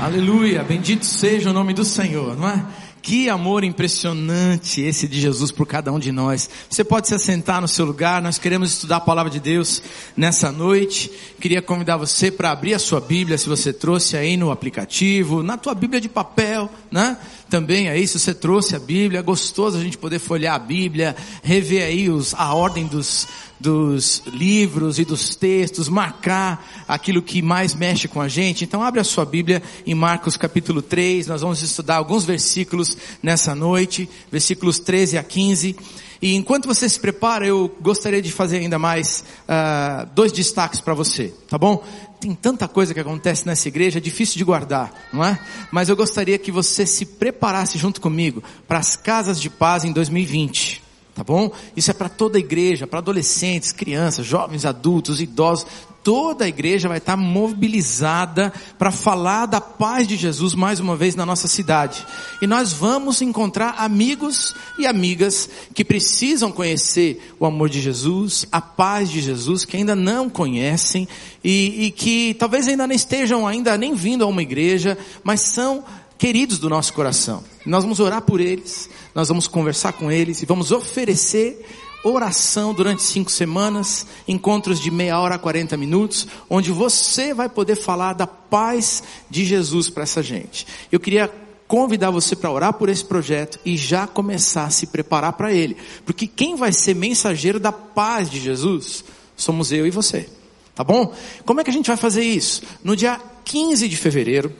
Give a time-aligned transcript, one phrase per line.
[0.00, 2.66] Aleluia, bendito seja o nome do Senhor, não é?
[3.00, 6.48] Que amor impressionante esse de Jesus por cada um de nós.
[6.68, 9.82] Você pode se assentar no seu lugar, nós queremos estudar a palavra de Deus
[10.16, 11.10] nessa noite.
[11.40, 15.56] Queria convidar você para abrir a sua Bíblia, se você trouxe aí no aplicativo, na
[15.56, 17.16] tua Bíblia de papel, né?
[17.48, 21.14] Também aí, se você trouxe a Bíblia, é gostoso a gente poder folhear a Bíblia,
[21.42, 23.28] rever aí os, a ordem dos,
[23.60, 28.64] dos livros e dos textos, marcar aquilo que mais mexe com a gente.
[28.64, 33.54] Então abre a sua Bíblia em Marcos capítulo 3, nós vamos estudar alguns versículos nessa
[33.54, 35.76] noite, versículos 13 a 15.
[36.24, 40.94] E enquanto você se prepara, eu gostaria de fazer ainda mais uh, dois destaques para
[40.94, 41.84] você, tá bom?
[42.18, 45.38] Tem tanta coisa que acontece nessa igreja, é difícil de guardar, não é?
[45.70, 49.92] Mas eu gostaria que você se preparasse junto comigo para as casas de paz em
[49.92, 50.82] 2020.
[51.14, 51.52] Tá bom?
[51.76, 55.66] Isso é para toda a igreja, para adolescentes, crianças, jovens, adultos, idosos.
[56.04, 61.14] Toda a igreja vai estar mobilizada para falar da paz de Jesus mais uma vez
[61.14, 62.06] na nossa cidade.
[62.42, 68.60] E nós vamos encontrar amigos e amigas que precisam conhecer o amor de Jesus, a
[68.60, 71.08] paz de Jesus, que ainda não conhecem
[71.42, 75.82] e, e que talvez ainda não estejam ainda nem vindo a uma igreja, mas são
[76.18, 77.42] queridos do nosso coração.
[77.64, 81.64] Nós vamos orar por eles, nós vamos conversar com eles e vamos oferecer
[82.04, 87.76] oração durante cinco semanas, encontros de meia hora a 40 minutos, onde você vai poder
[87.76, 90.66] falar da paz de Jesus para essa gente.
[90.92, 91.32] Eu queria
[91.66, 95.76] convidar você para orar por esse projeto e já começar a se preparar para ele.
[96.04, 99.02] Porque quem vai ser mensageiro da paz de Jesus
[99.36, 100.28] somos eu e você.
[100.74, 101.14] Tá bom?
[101.44, 102.62] Como é que a gente vai fazer isso?
[102.82, 104.52] No dia 15 de fevereiro,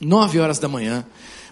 [0.00, 1.04] 9 horas da manhã,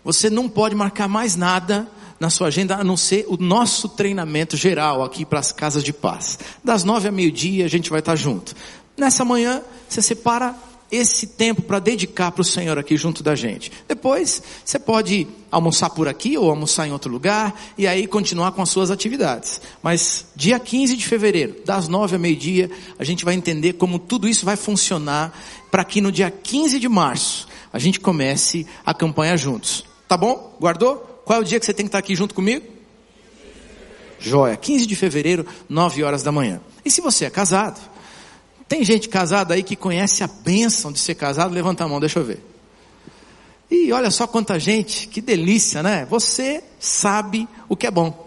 [0.04, 1.88] você não pode marcar mais nada
[2.24, 5.92] na sua agenda a não ser o nosso treinamento geral aqui para as casas de
[5.92, 6.38] paz.
[6.64, 8.54] Das nove a meio-dia a gente vai estar junto.
[8.96, 10.56] Nessa manhã você separa
[10.90, 13.70] esse tempo para dedicar para o Senhor aqui junto da gente.
[13.86, 18.62] Depois você pode almoçar por aqui ou almoçar em outro lugar e aí continuar com
[18.62, 19.60] as suas atividades.
[19.82, 24.26] Mas dia 15 de fevereiro, das nove a meio-dia, a gente vai entender como tudo
[24.26, 25.38] isso vai funcionar
[25.70, 29.84] para que no dia 15 de março a gente comece a campanha juntos.
[30.08, 30.56] Tá bom?
[30.58, 31.13] Guardou?
[31.24, 32.64] Qual é o dia que você tem que estar aqui junto comigo?
[34.18, 34.56] Joia.
[34.56, 36.60] 15 de fevereiro, 9 horas da manhã.
[36.84, 37.80] E se você é casado?
[38.68, 41.54] Tem gente casada aí que conhece a bênção de ser casado?
[41.54, 42.42] Levanta a mão, deixa eu ver.
[43.70, 46.06] E olha só quanta gente, que delícia, né?
[46.08, 48.24] Você sabe o que é bom.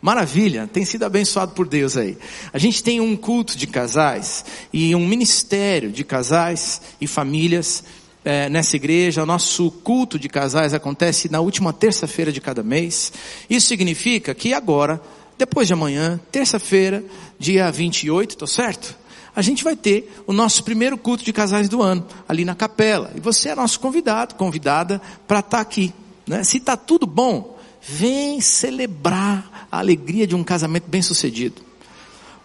[0.00, 2.16] Maravilha, tem sido abençoado por Deus aí.
[2.52, 7.84] A gente tem um culto de casais e um ministério de casais e famílias
[8.24, 13.12] é, nessa igreja, o nosso culto de casais acontece na última terça-feira de cada mês.
[13.48, 15.00] Isso significa que agora,
[15.38, 17.02] depois de amanhã, terça-feira,
[17.38, 18.98] dia 28, tô certo?
[19.34, 23.12] A gente vai ter o nosso primeiro culto de casais do ano, ali na capela.
[23.14, 25.94] E você é nosso convidado, convidada para estar tá aqui.
[26.26, 26.42] Né?
[26.44, 31.69] Se está tudo bom, vem celebrar a alegria de um casamento bem sucedido.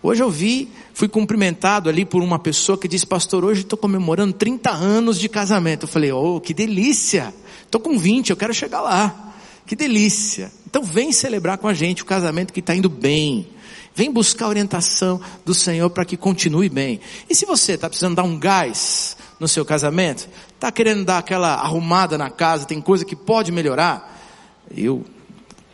[0.05, 4.33] Hoje eu vi, fui cumprimentado ali por uma pessoa que disse, pastor, hoje estou comemorando
[4.33, 5.85] 30 anos de casamento.
[5.85, 7.33] Eu falei, oh, que delícia!
[7.63, 9.33] Estou com 20, eu quero chegar lá.
[9.65, 10.51] Que delícia!
[10.67, 13.47] Então vem celebrar com a gente o casamento que está indo bem.
[13.95, 16.99] Vem buscar a orientação do Senhor para que continue bem.
[17.27, 21.55] E se você está precisando dar um gás no seu casamento, está querendo dar aquela
[21.55, 24.21] arrumada na casa, tem coisa que pode melhorar,
[24.69, 25.03] eu,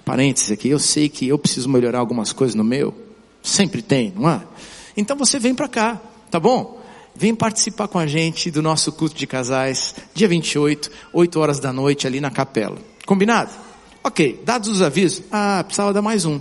[0.06, 3.11] parênteses aqui, eu sei que eu preciso melhorar algumas coisas no meu.
[3.41, 4.41] Sempre tem, não é?
[4.96, 6.81] Então você vem para cá, tá bom?
[7.16, 11.74] Vem participar com a gente do nosso culto de casais, dia 28, 8 horas da
[11.74, 12.78] noite, ali na capela.
[13.06, 13.52] Combinado?
[14.03, 15.24] Ok, dados os avisos.
[15.31, 16.40] Ah, precisava dar mais um.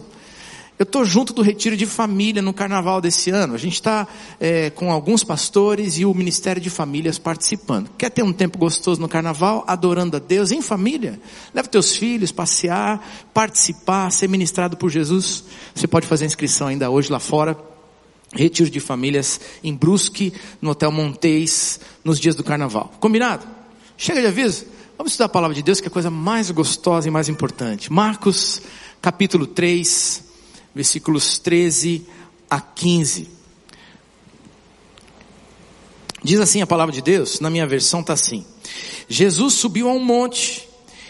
[0.81, 3.55] Eu estou junto do retiro de família no carnaval desse ano.
[3.55, 4.09] A gente está
[4.41, 7.91] é, com alguns pastores e o Ministério de Famílias participando.
[7.99, 11.21] Quer ter um tempo gostoso no carnaval, adorando a Deus em família?
[11.53, 15.45] Leva teus filhos, passear, participar, ser ministrado por Jesus.
[15.75, 17.59] Você pode fazer inscrição ainda hoje lá fora.
[18.33, 22.91] Retiro de famílias em Brusque, no Hotel Montes, nos dias do carnaval.
[22.99, 23.47] Combinado?
[23.99, 24.65] Chega de aviso?
[24.97, 27.93] Vamos estudar a palavra de Deus, que é a coisa mais gostosa e mais importante.
[27.93, 28.63] Marcos,
[29.03, 30.30] capítulo 3
[30.75, 32.07] versículos 13
[32.49, 33.29] a 15.
[36.23, 38.45] Diz assim a palavra de Deus, na minha versão está assim:
[39.09, 40.69] Jesus subiu a um monte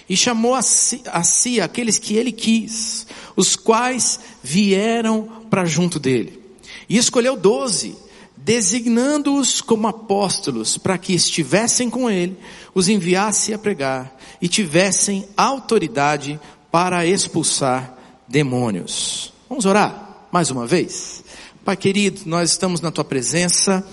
[0.08, 5.98] e chamou a si, a si aqueles que ele quis, os quais vieram para junto
[5.98, 6.40] dele.
[6.88, 7.96] E escolheu doze,
[8.36, 12.36] designando-os como apóstolos, para que estivessem com ele,
[12.74, 16.40] os enviasse a pregar e tivessem autoridade
[16.70, 17.96] para expulsar
[18.26, 19.29] demônios.
[19.50, 21.24] Vamos orar mais uma vez?
[21.64, 23.84] Pai querido, nós estamos na tua presença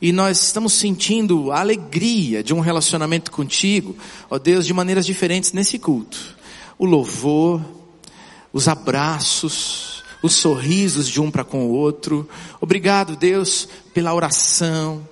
[0.00, 3.94] e nós estamos sentindo a alegria de um relacionamento contigo,
[4.30, 6.18] ó Deus, de maneiras diferentes nesse culto.
[6.78, 7.60] O louvor,
[8.50, 12.26] os abraços, os sorrisos de um para com o outro.
[12.58, 15.06] Obrigado, Deus, pela oração.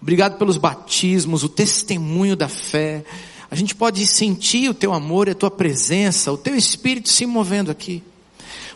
[0.00, 3.04] Obrigado pelos batismos, o testemunho da fé.
[3.50, 7.26] A gente pode sentir o teu amor e a tua presença, o teu espírito se
[7.26, 8.02] movendo aqui.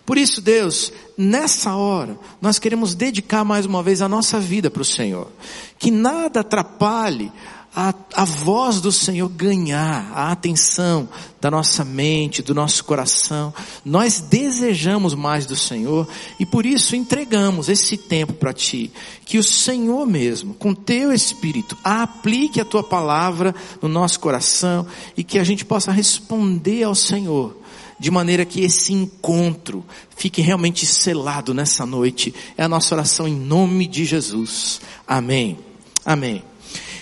[0.08, 4.80] Por isso, Deus, nessa hora, nós queremos dedicar mais uma vez a nossa vida para
[4.80, 5.30] o Senhor.
[5.78, 7.30] Que nada atrapalhe
[7.76, 11.06] a, a voz do Senhor ganhar a atenção
[11.38, 13.52] da nossa mente, do nosso coração.
[13.84, 16.08] Nós desejamos mais do Senhor
[16.40, 18.90] e por isso entregamos esse tempo para Ti.
[19.26, 25.22] Que o Senhor mesmo, com Teu Espírito, aplique a Tua palavra no nosso coração e
[25.22, 27.67] que a gente possa responder ao Senhor
[27.98, 29.84] de maneira que esse encontro
[30.16, 32.34] fique realmente selado nessa noite.
[32.56, 34.80] É a nossa oração em nome de Jesus.
[35.06, 35.58] Amém.
[36.04, 36.44] Amém.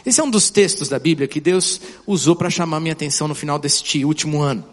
[0.05, 3.35] Esse é um dos textos da Bíblia que Deus usou para chamar minha atenção no
[3.35, 4.65] final deste último ano.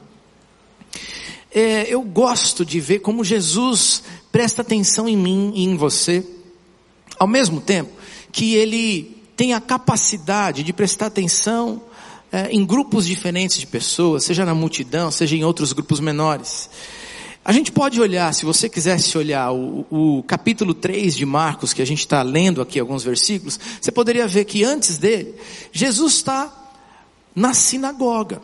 [1.51, 6.25] É, eu gosto de ver como Jesus presta atenção em mim e em você,
[7.19, 7.91] ao mesmo tempo
[8.31, 11.81] que ele tem a capacidade de prestar atenção
[12.33, 16.67] é, em grupos diferentes de pessoas, seja na multidão, seja em outros grupos menores.
[17.45, 21.81] A gente pode olhar, se você quisesse olhar o, o capítulo 3 de Marcos, que
[21.81, 25.35] a gente está lendo aqui alguns versículos, você poderia ver que antes dele,
[25.71, 26.51] Jesus está
[27.35, 28.41] na sinagoga,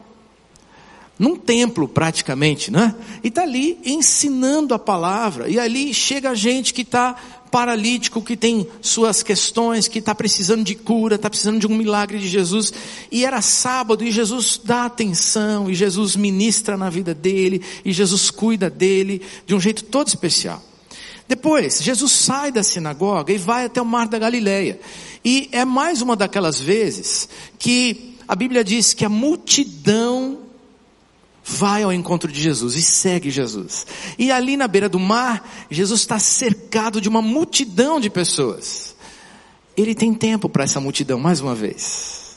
[1.18, 2.94] num templo praticamente, né?
[3.24, 7.16] E está ali ensinando a palavra, e ali chega gente que está
[7.52, 12.20] paralítico que tem suas questões, que está precisando de cura, está precisando de um milagre
[12.20, 12.72] de Jesus.
[13.12, 18.30] E era sábado e Jesus dá atenção, e Jesus ministra na vida dele, e Jesus
[18.30, 20.64] cuida dele de um jeito todo especial.
[21.28, 24.80] Depois, Jesus sai da sinagoga e vai até o mar da Galileia.
[25.24, 27.30] E é mais uma daquelas vezes
[27.60, 30.49] que a Bíblia diz que a multidão
[31.50, 33.88] vai ao encontro de Jesus e segue Jesus.
[34.20, 38.96] E ali na beira do mar, Jesus está cercado de uma multidão de pessoas.
[39.76, 42.36] Ele tem tempo para essa multidão, mais uma vez.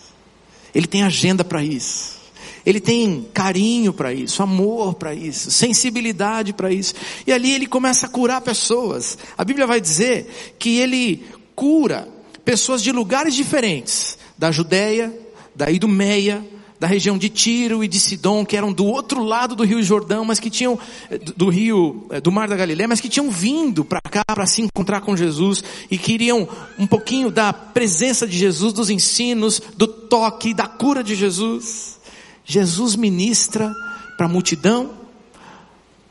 [0.75, 2.23] Ele tem agenda para isso.
[2.65, 6.95] Ele tem carinho para isso, amor para isso, sensibilidade para isso.
[7.27, 9.19] E ali ele começa a curar pessoas.
[9.37, 11.27] A Bíblia vai dizer que ele
[11.57, 12.09] cura
[12.45, 15.13] pessoas de lugares diferentes, da Judéia,
[15.55, 16.47] da Idumeia,
[16.83, 20.25] da região de Tiro e de Sidom, que eram do outro lado do rio Jordão,
[20.25, 20.77] mas que tinham,
[21.09, 24.45] eh, do rio, eh, do mar da Galileia, mas que tinham vindo para cá para
[24.47, 29.87] se encontrar com Jesus e queriam um pouquinho da presença de Jesus, dos ensinos, do
[29.87, 32.01] toque, da cura de Jesus.
[32.45, 33.73] Jesus ministra
[34.17, 34.91] para a multidão,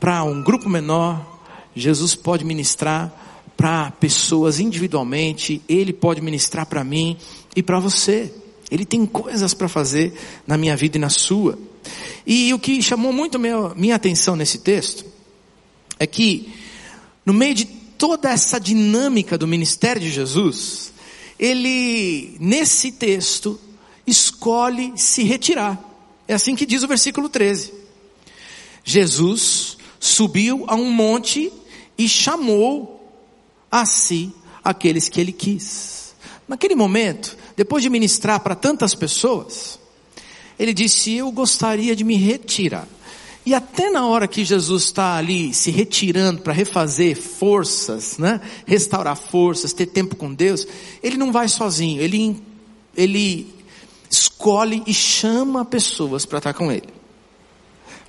[0.00, 1.20] para um grupo menor,
[1.76, 3.12] Jesus pode ministrar
[3.58, 7.18] para pessoas individualmente, Ele pode ministrar para mim
[7.54, 8.32] e para você.
[8.72, 10.14] Ele tem coisas para fazer
[10.46, 11.58] na minha vida e na sua.
[12.26, 15.04] E o que chamou muito minha, minha atenção nesse texto
[15.98, 16.50] é que,
[17.26, 20.90] no meio de toda essa dinâmica do ministério de Jesus,
[21.38, 23.60] ele, nesse texto,
[24.06, 25.78] escolhe se retirar.
[26.26, 27.74] É assim que diz o versículo 13.
[28.82, 31.52] Jesus subiu a um monte
[31.98, 33.06] e chamou
[33.70, 34.32] a si
[34.64, 36.14] aqueles que ele quis.
[36.48, 39.78] Naquele momento, depois de ministrar para tantas pessoas,
[40.58, 42.86] ele disse: Eu gostaria de me retirar.
[43.44, 48.40] E até na hora que Jesus está ali se retirando para refazer forças, né?
[48.64, 50.66] restaurar forças, ter tempo com Deus,
[51.02, 52.40] ele não vai sozinho, ele,
[52.96, 53.52] ele
[54.08, 56.88] escolhe e chama pessoas para estar com ele.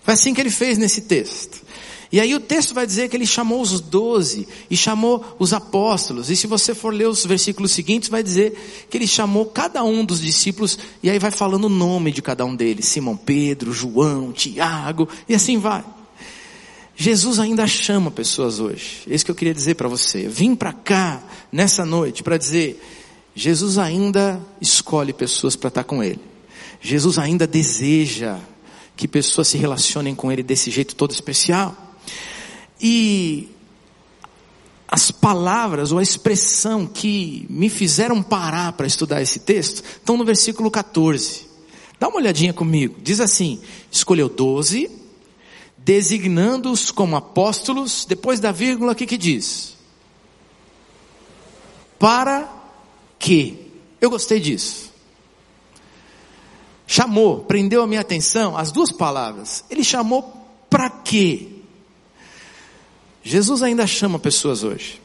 [0.04, 1.63] Foi assim que ele fez nesse texto.
[2.14, 6.30] E aí o texto vai dizer que ele chamou os doze e chamou os apóstolos.
[6.30, 10.06] E se você for ler os versículos seguintes, vai dizer que ele chamou cada um
[10.06, 14.32] dos discípulos e aí vai falando o nome de cada um deles: Simão Pedro, João,
[14.32, 15.84] Tiago e assim vai.
[16.96, 19.02] Jesus ainda chama pessoas hoje.
[19.10, 20.28] É isso que eu queria dizer para você.
[20.28, 21.20] vim para cá
[21.52, 22.80] nessa noite para dizer:
[23.34, 26.22] Jesus ainda escolhe pessoas para estar com Ele.
[26.80, 28.38] Jesus ainda deseja
[28.96, 31.83] que pessoas se relacionem com Ele desse jeito todo especial.
[32.82, 33.50] E
[34.88, 40.24] as palavras ou a expressão que me fizeram parar para estudar esse texto estão no
[40.24, 41.48] versículo 14.
[42.00, 42.98] Dá uma olhadinha comigo.
[43.02, 44.92] Diz assim: escolheu doze,
[45.78, 49.76] designando-os como apóstolos, depois da vírgula, o que, que diz?
[51.98, 52.48] Para
[53.18, 53.72] que?
[54.02, 54.92] Eu gostei disso.
[56.86, 59.64] Chamou, prendeu a minha atenção, as duas palavras.
[59.70, 61.53] Ele chamou para quê?
[63.24, 65.02] Jesus ainda chama pessoas hoje.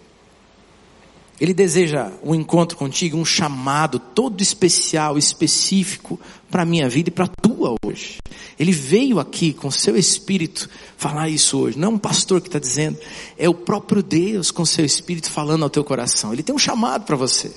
[1.40, 6.18] Ele deseja um encontro contigo, um chamado todo especial, específico
[6.50, 8.18] para a minha vida e para a tua hoje.
[8.58, 11.78] Ele veio aqui com seu espírito falar isso hoje.
[11.78, 12.98] Não é um pastor que está dizendo,
[13.38, 16.32] é o próprio Deus com seu espírito falando ao teu coração.
[16.32, 17.52] Ele tem um chamado para você.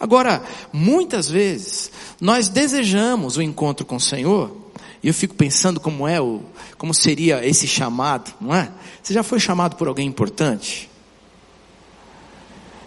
[0.00, 0.42] Agora,
[0.72, 4.61] muitas vezes, nós desejamos o encontro com o Senhor,
[5.02, 6.42] e eu fico pensando como é o,
[6.78, 8.70] como seria esse chamado, não é?
[9.02, 10.88] Você já foi chamado por alguém importante?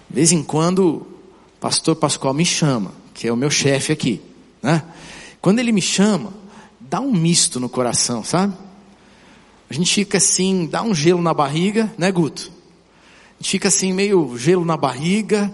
[0.09, 1.07] De vez em quando, o
[1.59, 4.21] pastor Pascoal me chama, que é o meu chefe aqui,
[4.61, 4.81] né?
[5.41, 6.33] Quando ele me chama,
[6.79, 8.53] dá um misto no coração, sabe?
[9.69, 12.49] A gente fica assim, dá um gelo na barriga, né, Guto?
[13.37, 15.53] A gente fica assim, meio gelo na barriga,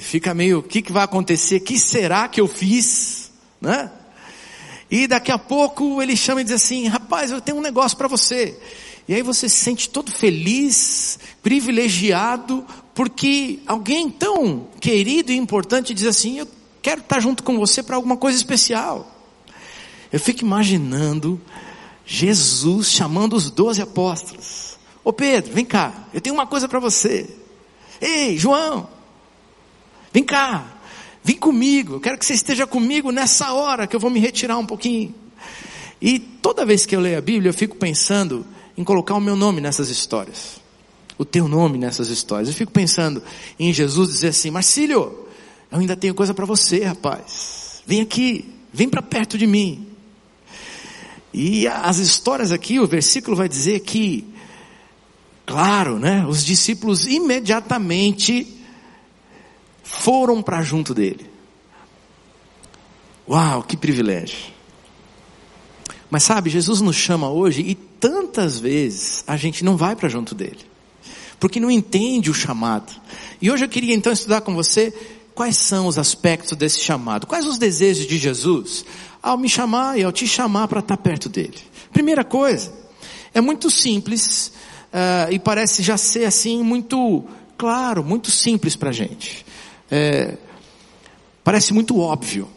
[0.00, 1.60] fica meio, o que, que vai acontecer?
[1.60, 3.30] que será que eu fiz?
[3.60, 3.90] Né?
[4.92, 8.06] E daqui a pouco ele chama e diz assim, rapaz, eu tenho um negócio para
[8.06, 8.60] você.
[9.08, 12.62] E aí você se sente todo feliz, privilegiado,
[12.94, 16.48] porque alguém tão querido e importante diz assim, eu
[16.82, 19.10] quero estar junto com você para alguma coisa especial.
[20.12, 21.40] Eu fico imaginando
[22.04, 24.76] Jesus chamando os doze apóstolos.
[25.02, 27.34] Ô Pedro, vem cá, eu tenho uma coisa para você.
[27.98, 28.86] Ei, João,
[30.12, 30.66] vem cá,
[31.22, 34.58] vem comigo, eu quero que você esteja comigo nessa hora que eu vou me retirar
[34.58, 35.14] um pouquinho.
[36.00, 38.44] E toda vez que eu leio a Bíblia, eu fico pensando
[38.76, 40.60] em colocar o meu nome nessas histórias.
[41.16, 42.48] O teu nome nessas histórias.
[42.48, 43.22] Eu fico pensando
[43.58, 45.28] em Jesus dizer assim: Marcílio,
[45.70, 47.82] eu ainda tenho coisa para você, rapaz.
[47.86, 49.86] Vem aqui, vem para perto de mim.
[51.32, 54.24] E as histórias aqui, o versículo vai dizer que,
[55.46, 58.46] claro, né, os discípulos imediatamente
[59.82, 61.30] foram para junto dele.
[63.28, 64.52] Uau, que privilégio.
[66.10, 70.34] Mas sabe, Jesus nos chama hoje e tantas vezes a gente não vai para junto
[70.34, 70.60] dele,
[71.40, 72.92] porque não entende o chamado.
[73.40, 74.92] E hoje eu queria então estudar com você
[75.34, 78.84] quais são os aspectos desse chamado, quais os desejos de Jesus
[79.22, 81.56] ao me chamar e ao te chamar para estar perto dele.
[81.92, 82.72] Primeira coisa,
[83.32, 84.52] é muito simples
[84.92, 87.24] uh, e parece já ser assim muito
[87.56, 89.46] claro, muito simples para a gente.
[89.94, 90.38] É,
[91.44, 92.48] parece muito óbvio.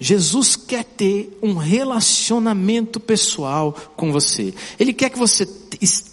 [0.00, 4.54] Jesus quer ter um relacionamento pessoal com você.
[4.80, 5.46] Ele quer que você,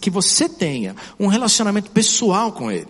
[0.01, 2.89] que você tenha um relacionamento pessoal com Ele.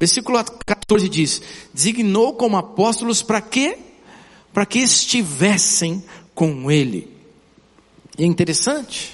[0.00, 1.40] Versículo 14 diz:
[1.72, 3.78] designou como apóstolos para quê?
[4.52, 6.02] Para que estivessem
[6.34, 7.08] com Ele.
[8.18, 9.12] E é interessante.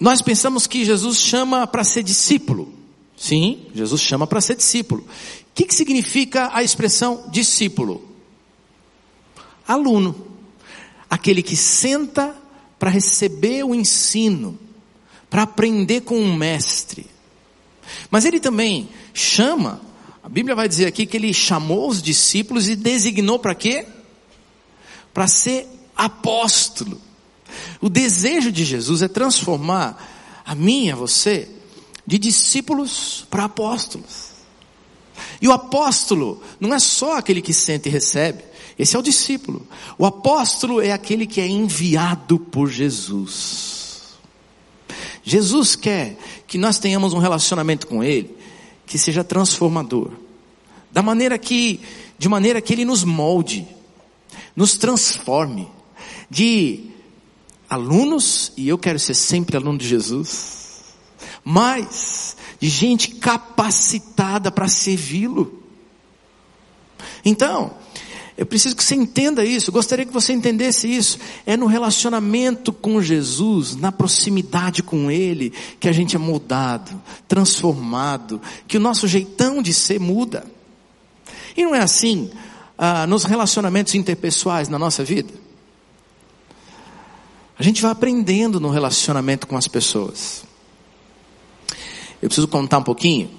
[0.00, 2.83] Nós pensamos que Jesus chama para ser discípulo.
[3.16, 5.02] Sim, Jesus chama para ser discípulo.
[5.02, 5.06] O
[5.54, 8.08] que, que significa a expressão discípulo?
[9.66, 10.32] Aluno.
[11.08, 12.34] Aquele que senta
[12.78, 14.58] para receber o ensino,
[15.30, 17.06] para aprender com um mestre.
[18.10, 19.80] Mas ele também chama,
[20.22, 23.86] a Bíblia vai dizer aqui que ele chamou os discípulos e designou para quê?
[25.14, 27.00] para ser apóstolo.
[27.80, 31.48] O desejo de Jesus é transformar a mim e a você
[32.06, 34.34] de discípulos para apóstolos.
[35.40, 38.42] E o apóstolo não é só aquele que sente e recebe,
[38.78, 39.66] esse é o discípulo.
[39.96, 44.14] O apóstolo é aquele que é enviado por Jesus.
[45.22, 48.36] Jesus quer que nós tenhamos um relacionamento com Ele
[48.86, 50.10] que seja transformador,
[50.92, 51.80] da maneira que,
[52.18, 53.66] de maneira que Ele nos molde,
[54.54, 55.68] nos transforme
[56.28, 56.90] de
[57.68, 60.63] alunos, e eu quero ser sempre aluno de Jesus,
[61.44, 65.62] mas de gente capacitada para servi-lo.
[67.24, 67.74] Então,
[68.36, 71.18] eu preciso que você entenda isso, gostaria que você entendesse isso.
[71.46, 78.40] É no relacionamento com Jesus, na proximidade com Ele, que a gente é moldado, transformado,
[78.66, 80.44] que o nosso jeitão de ser muda.
[81.56, 82.30] E não é assim
[82.76, 85.32] ah, nos relacionamentos interpessoais na nossa vida?
[87.56, 90.44] A gente vai aprendendo no relacionamento com as pessoas.
[92.24, 93.30] Eu preciso contar um pouquinho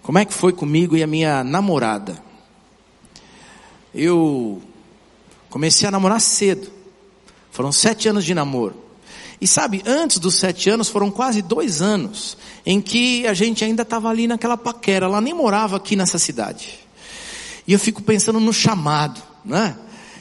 [0.00, 2.18] como é que foi comigo e a minha namorada.
[3.94, 4.62] Eu
[5.50, 6.72] comecei a namorar cedo.
[7.50, 8.82] Foram sete anos de namoro.
[9.38, 13.82] E sabe, antes dos sete anos foram quase dois anos em que a gente ainda
[13.82, 15.04] estava ali naquela paquera.
[15.04, 16.78] Ela nem morava aqui nessa cidade.
[17.66, 19.76] E eu fico pensando no chamado, né?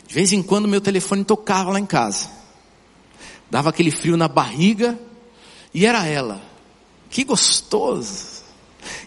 [0.06, 2.30] De vez em quando meu telefone tocava lá em casa.
[3.50, 5.00] Dava aquele frio na barriga
[5.74, 6.47] e era ela.
[7.10, 8.38] Que gostoso.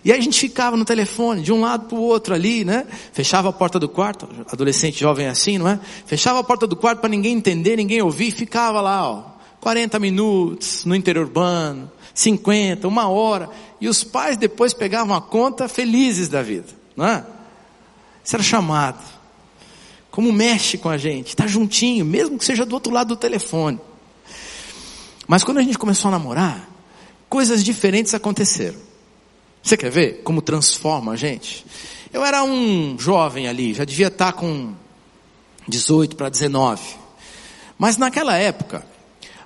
[0.05, 2.87] E aí a gente ficava no telefone, de um lado para o outro ali, né?
[3.13, 5.79] Fechava a porta do quarto, adolescente jovem assim, não é?
[6.07, 9.25] Fechava a porta do quarto para ninguém entender, ninguém ouvir, ficava lá, ó,
[9.61, 15.69] 40 minutos no interior urbano, 50, uma hora, e os pais depois pegavam a conta
[15.69, 17.25] felizes da vida, não é?
[18.25, 19.03] Isso era chamado.
[20.11, 23.79] Como mexe com a gente, está juntinho, mesmo que seja do outro lado do telefone.
[25.27, 26.70] Mas quando a gente começou a namorar,
[27.31, 28.77] coisas diferentes aconteceram.
[29.63, 31.65] Você quer ver como transforma a gente?
[32.13, 34.75] Eu era um jovem ali, já devia estar com
[35.69, 36.83] 18 para 19.
[37.79, 38.85] Mas naquela época,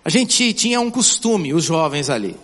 [0.02, 2.34] a gente tinha um costume, os jovens ali.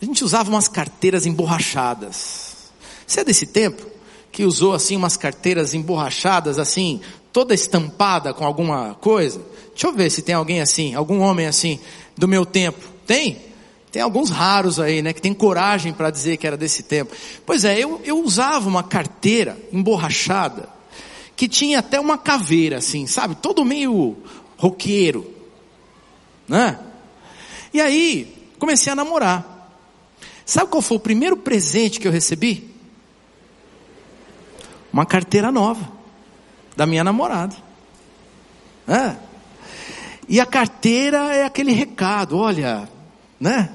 [0.00, 2.70] A gente usava umas carteiras emborrachadas.
[3.06, 3.86] Você é desse tempo?
[4.30, 7.00] Que usou assim umas carteiras emborrachadas, assim,
[7.32, 9.40] toda estampada com alguma coisa?
[9.70, 11.80] Deixa eu ver se tem alguém assim, algum homem assim,
[12.16, 12.80] do meu tempo.
[13.06, 13.49] Tem?
[13.90, 17.14] Tem alguns raros aí, né, que tem coragem para dizer que era desse tempo.
[17.44, 20.68] Pois é, eu, eu usava uma carteira emborrachada,
[21.34, 23.34] que tinha até uma caveira, assim, sabe?
[23.34, 24.16] Todo meio
[24.56, 25.34] roqueiro,
[26.46, 26.78] né?
[27.72, 29.72] E aí, comecei a namorar.
[30.44, 32.70] Sabe qual foi o primeiro presente que eu recebi?
[34.92, 35.90] Uma carteira nova,
[36.76, 37.56] da minha namorada.
[38.86, 39.16] É.
[40.28, 42.88] E a carteira é aquele recado, olha,
[43.38, 43.70] né?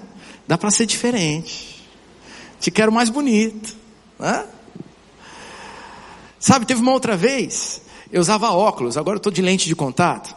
[0.47, 1.83] Dá para ser diferente.
[2.59, 3.75] Te quero mais bonito.
[4.19, 4.45] Né?
[6.39, 10.35] Sabe, teve uma outra vez, eu usava óculos, agora eu estou de lente de contato.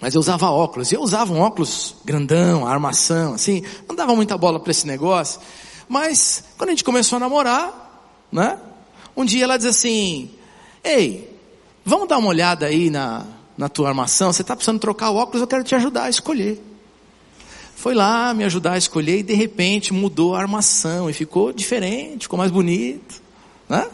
[0.00, 4.36] Mas eu usava óculos, e eu usava um óculos grandão, armação, assim, não dava muita
[4.36, 5.40] bola para esse negócio.
[5.88, 8.58] Mas, quando a gente começou a namorar, né?
[9.16, 10.30] Um dia ela diz assim,
[10.82, 11.38] ei,
[11.84, 13.26] vamos dar uma olhada aí na,
[13.56, 16.71] na tua armação, você está precisando trocar o óculos, eu quero te ajudar a escolher
[17.82, 22.26] foi lá me ajudar a escolher e de repente mudou a armação e ficou diferente,
[22.26, 23.20] ficou mais bonito,
[23.68, 23.88] né?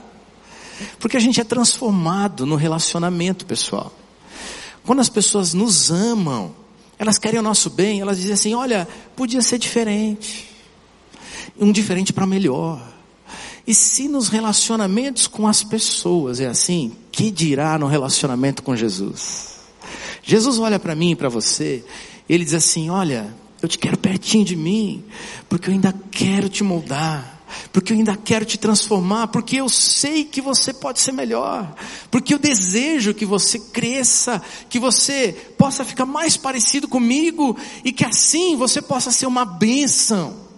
[0.98, 3.90] Porque a gente é transformado no relacionamento, pessoal.
[4.84, 6.54] Quando as pessoas nos amam,
[6.98, 10.54] elas querem o nosso bem, elas dizem assim: olha, podia ser diferente,
[11.58, 12.86] um diferente para melhor.
[13.66, 19.60] E se nos relacionamentos com as pessoas é assim, que dirá no relacionamento com Jesus?
[20.22, 21.82] Jesus olha para mim e para você,
[22.28, 25.04] ele diz assim: olha, eu te quero pertinho de mim,
[25.48, 27.40] porque eu ainda quero te moldar,
[27.72, 31.74] porque eu ainda quero te transformar, porque eu sei que você pode ser melhor,
[32.10, 38.04] porque eu desejo que você cresça, que você possa ficar mais parecido comigo e que
[38.04, 40.48] assim você possa ser uma bênção.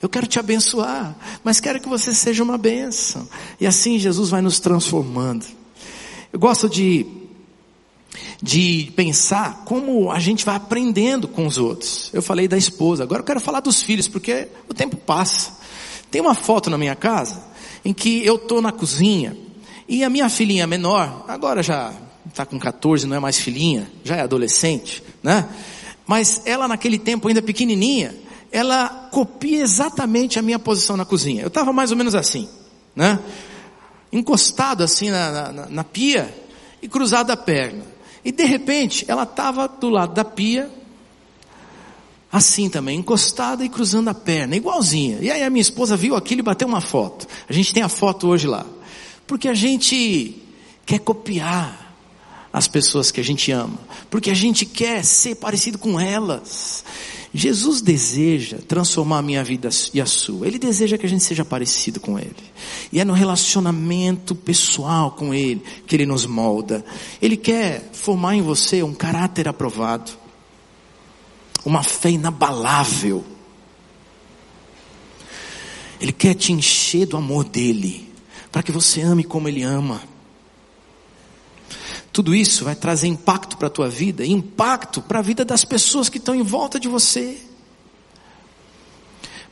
[0.00, 3.28] Eu quero te abençoar, mas quero que você seja uma bênção.
[3.60, 5.46] E assim Jesus vai nos transformando.
[6.32, 7.21] Eu gosto de
[8.42, 12.10] de pensar como a gente vai aprendendo com os outros.
[12.12, 15.52] Eu falei da esposa, agora eu quero falar dos filhos, porque o tempo passa.
[16.10, 17.42] Tem uma foto na minha casa
[17.84, 19.36] em que eu estou na cozinha
[19.88, 21.92] e a minha filhinha menor, agora já
[22.28, 25.48] está com 14, não é mais filhinha, já é adolescente, né?
[26.06, 28.14] Mas ela naquele tempo ainda pequenininha,
[28.50, 31.42] ela copia exatamente a minha posição na cozinha.
[31.42, 32.48] Eu estava mais ou menos assim,
[32.94, 33.18] né?
[34.12, 36.32] Encostado assim na, na, na pia
[36.82, 37.91] e cruzado a perna.
[38.24, 40.70] E de repente, ela estava do lado da pia,
[42.30, 45.18] assim também, encostada e cruzando a perna, igualzinha.
[45.20, 47.26] E aí a minha esposa viu aquilo e bateu uma foto.
[47.48, 48.64] A gente tem a foto hoje lá.
[49.26, 50.40] Porque a gente
[50.86, 51.94] quer copiar
[52.52, 53.78] as pessoas que a gente ama.
[54.10, 56.84] Porque a gente quer ser parecido com elas.
[57.34, 60.46] Jesus deseja transformar a minha vida e a sua.
[60.46, 62.36] Ele deseja que a gente seja parecido com Ele.
[62.92, 66.84] E é no relacionamento pessoal com Ele que Ele nos molda.
[67.22, 70.12] Ele quer formar em você um caráter aprovado,
[71.64, 73.24] uma fé inabalável.
[75.98, 78.12] Ele quer te encher do amor dele,
[78.50, 80.11] para que você ame como Ele ama.
[82.12, 86.08] Tudo isso vai trazer impacto para a tua vida, impacto para a vida das pessoas
[86.08, 87.38] que estão em volta de você.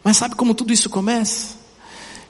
[0.05, 1.57] Mas sabe como tudo isso começa?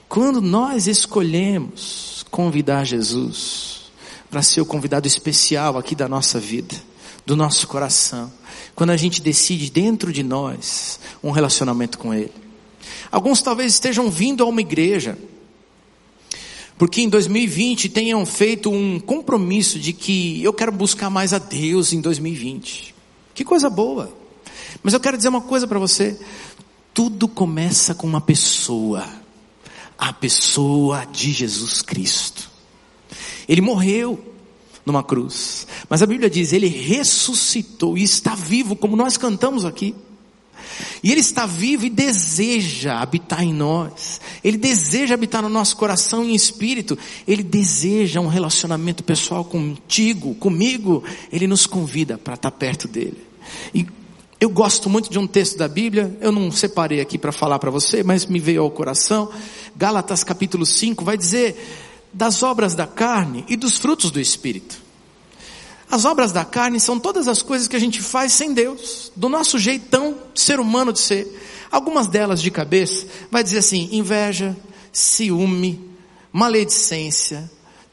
[0.08, 3.90] Quando nós escolhemos convidar Jesus
[4.30, 6.76] para ser o convidado especial aqui da nossa vida,
[7.26, 8.32] do nosso coração,
[8.74, 12.32] quando a gente decide dentro de nós um relacionamento com Ele.
[13.10, 15.18] Alguns talvez estejam vindo a uma igreja
[16.80, 21.92] porque em 2020 tenham feito um compromisso de que eu quero buscar mais a Deus
[21.92, 22.94] em 2020.
[23.34, 24.10] Que coisa boa.
[24.82, 26.18] Mas eu quero dizer uma coisa para você.
[26.94, 29.06] Tudo começa com uma pessoa.
[29.98, 32.50] A pessoa de Jesus Cristo.
[33.46, 34.34] Ele morreu
[34.86, 35.66] numa cruz.
[35.86, 39.94] Mas a Bíblia diz, ele ressuscitou e está vivo, como nós cantamos aqui.
[41.02, 44.20] E Ele está vivo e deseja habitar em nós.
[44.42, 46.98] Ele deseja habitar no nosso coração e espírito.
[47.26, 51.02] Ele deseja um relacionamento pessoal contigo, comigo.
[51.32, 53.18] Ele nos convida para estar perto dele.
[53.74, 53.86] E
[54.40, 57.70] Eu gosto muito de um texto da Bíblia, eu não separei aqui para falar para
[57.70, 59.30] você, mas me veio ao coração.
[59.76, 64.89] Gálatas capítulo 5 vai dizer das obras da carne e dos frutos do Espírito.
[65.90, 69.28] As obras da carne são todas as coisas que a gente faz sem Deus, do
[69.28, 71.26] nosso jeitão ser humano de ser.
[71.70, 74.56] Algumas delas de cabeça vai dizer assim: inveja,
[74.92, 75.90] ciúme,
[76.32, 77.50] maledicência,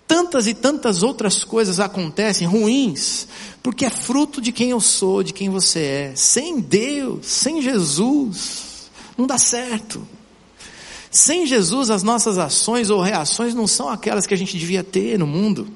[0.08, 3.28] tantas e tantas outras coisas acontecem ruins,
[3.64, 6.14] porque é fruto de quem eu sou, de quem você é.
[6.16, 10.08] Sem Deus, sem Jesus, não dá certo.
[11.10, 15.18] Sem Jesus, as nossas ações ou reações não são aquelas que a gente devia ter
[15.18, 15.68] no mundo.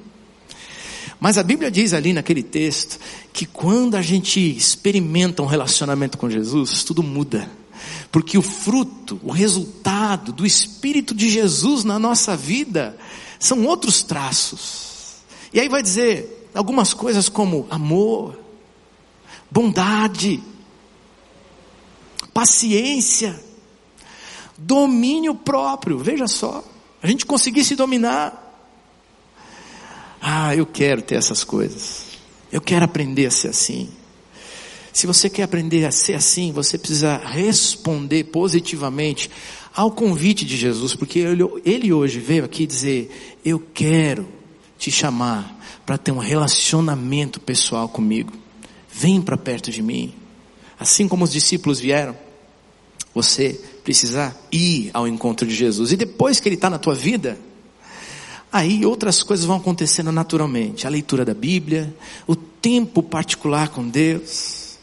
[1.22, 2.98] Mas a Bíblia diz ali naquele texto
[3.32, 7.48] que quando a gente experimenta um relacionamento com Jesus, tudo muda.
[8.10, 12.98] Porque o fruto, o resultado do Espírito de Jesus na nossa vida
[13.38, 15.22] são outros traços.
[15.52, 18.36] E aí vai dizer algumas coisas como amor,
[19.48, 20.42] bondade,
[22.34, 23.40] paciência,
[24.58, 25.98] domínio próprio.
[25.98, 26.64] Veja só,
[27.00, 28.41] a gente conseguir se dominar.
[30.24, 32.04] Ah, eu quero ter essas coisas.
[32.52, 33.88] Eu quero aprender a ser assim.
[34.92, 39.28] Se você quer aprender a ser assim, você precisa responder positivamente
[39.74, 44.28] ao convite de Jesus, porque ele, ele hoje veio aqui dizer: Eu quero
[44.78, 48.32] te chamar para ter um relacionamento pessoal comigo.
[48.92, 50.14] Vem para perto de mim.
[50.78, 52.16] Assim como os discípulos vieram,
[53.12, 55.90] você precisa ir ao encontro de Jesus.
[55.90, 57.38] E depois que ele está na tua vida,
[58.52, 60.86] aí outras coisas vão acontecendo naturalmente.
[60.86, 61.94] A leitura da Bíblia,
[62.26, 64.76] o tempo particular com Deus.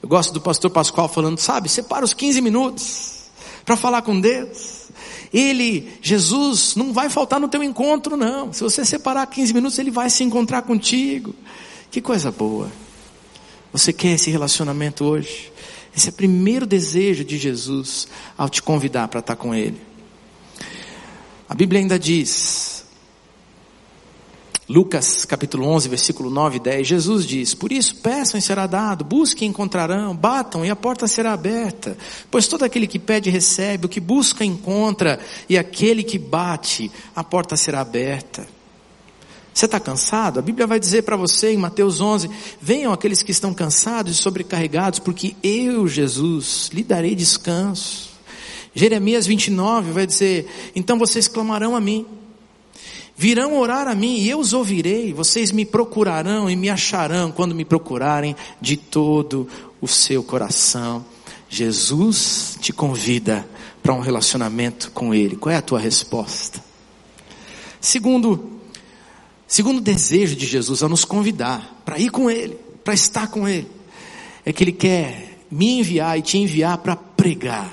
[0.00, 3.24] Eu gosto do pastor Pascoal falando, sabe, separa os 15 minutos
[3.64, 4.88] para falar com Deus.
[5.32, 8.52] Ele, Jesus, não vai faltar no teu encontro, não.
[8.52, 11.34] Se você separar 15 minutos, ele vai se encontrar contigo.
[11.90, 12.70] Que coisa boa.
[13.72, 15.52] Você quer esse relacionamento hoje?
[15.94, 19.80] Esse é o primeiro desejo de Jesus ao te convidar para estar com Ele.
[21.48, 22.77] A Bíblia ainda diz,
[24.68, 29.02] Lucas capítulo 11, versículo 9 e 10, Jesus diz, por isso peçam e será dado,
[29.02, 31.96] busquem e encontrarão, batam e a porta será aberta,
[32.30, 37.24] pois todo aquele que pede recebe, o que busca encontra, e aquele que bate, a
[37.24, 38.46] porta será aberta.
[39.54, 40.38] Você está cansado?
[40.38, 42.28] A Bíblia vai dizer para você em Mateus 11,
[42.60, 48.10] venham aqueles que estão cansados e sobrecarregados, porque eu, Jesus, lhe darei descanso.
[48.74, 52.06] Jeremias 29 vai dizer, então vocês clamarão a mim,
[53.20, 57.52] Virão orar a mim e eu os ouvirei, vocês me procurarão e me acharão quando
[57.52, 59.48] me procurarem de todo
[59.80, 61.04] o seu coração.
[61.48, 63.44] Jesus te convida
[63.82, 65.34] para um relacionamento com Ele.
[65.34, 66.62] Qual é a tua resposta?
[67.80, 68.60] Segundo,
[69.48, 73.66] segundo desejo de Jesus a nos convidar para ir com Ele, para estar com Ele,
[74.46, 77.68] é que Ele quer me enviar e te enviar para pregar.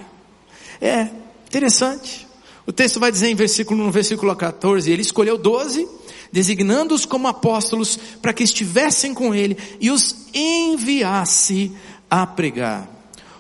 [0.82, 1.08] É
[1.46, 2.25] interessante.
[2.68, 5.88] O texto vai dizer em versículo, no versículo 14, ele escolheu doze,
[6.32, 11.72] designando-os como apóstolos, para que estivessem com ele e os enviasse
[12.10, 12.90] a pregar.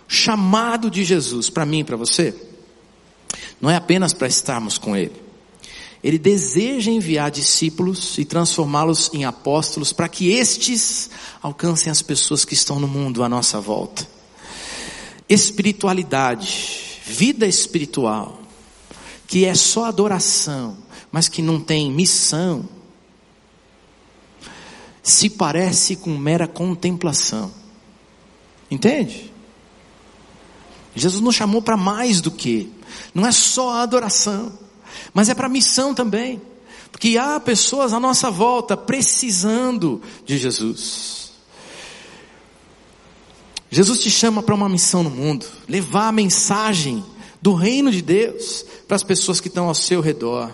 [0.07, 2.35] chamado de Jesus para mim e para você,
[3.59, 5.25] não é apenas para estarmos com ele.
[6.03, 11.09] Ele deseja enviar discípulos e transformá-los em apóstolos para que estes
[11.41, 14.07] alcancem as pessoas que estão no mundo à nossa volta.
[15.27, 18.44] Espiritualidade, vida espiritual,
[19.27, 20.77] que é só adoração,
[21.11, 22.67] mas que não tem missão,
[25.01, 27.51] se parece com mera contemplação.
[28.69, 29.31] Entende?
[30.95, 32.71] Jesus nos chamou para mais do que,
[33.13, 34.51] não é só a adoração,
[35.13, 36.41] mas é para missão também,
[36.91, 41.31] porque há pessoas à nossa volta precisando de Jesus.
[43.69, 47.03] Jesus te chama para uma missão no mundo, levar a mensagem
[47.45, 50.51] do reino de Deus para as pessoas que estão ao seu redor.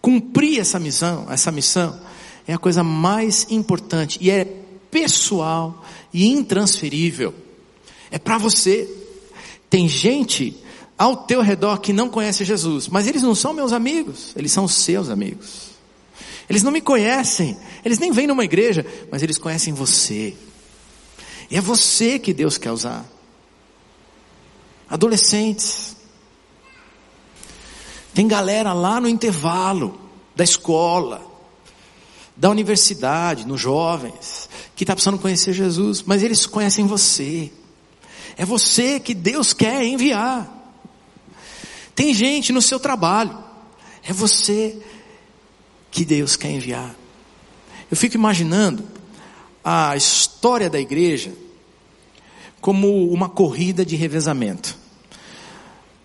[0.00, 2.00] Cumprir essa missão, essa missão
[2.46, 4.44] é a coisa mais importante e é
[4.92, 7.34] pessoal e intransferível.
[8.12, 8.88] É para você.
[9.68, 10.56] Tem gente
[10.96, 14.68] ao teu redor que não conhece Jesus, mas eles não são meus amigos, eles são
[14.68, 15.70] seus amigos.
[16.48, 20.36] Eles não me conhecem, eles nem vêm numa igreja, mas eles conhecem você.
[21.50, 23.04] E é você que Deus quer usar.
[24.88, 25.94] Adolescentes,
[28.14, 30.00] tem galera lá no intervalo
[30.36, 31.20] da escola,
[32.36, 37.52] da universidade, nos jovens, que está precisando conhecer Jesus, mas eles conhecem você.
[38.36, 40.48] É você que Deus quer enviar.
[41.94, 43.36] Tem gente no seu trabalho,
[44.02, 44.80] é você
[45.90, 46.94] que Deus quer enviar.
[47.90, 48.84] Eu fico imaginando
[49.62, 51.32] a história da igreja
[52.60, 54.83] como uma corrida de revezamento.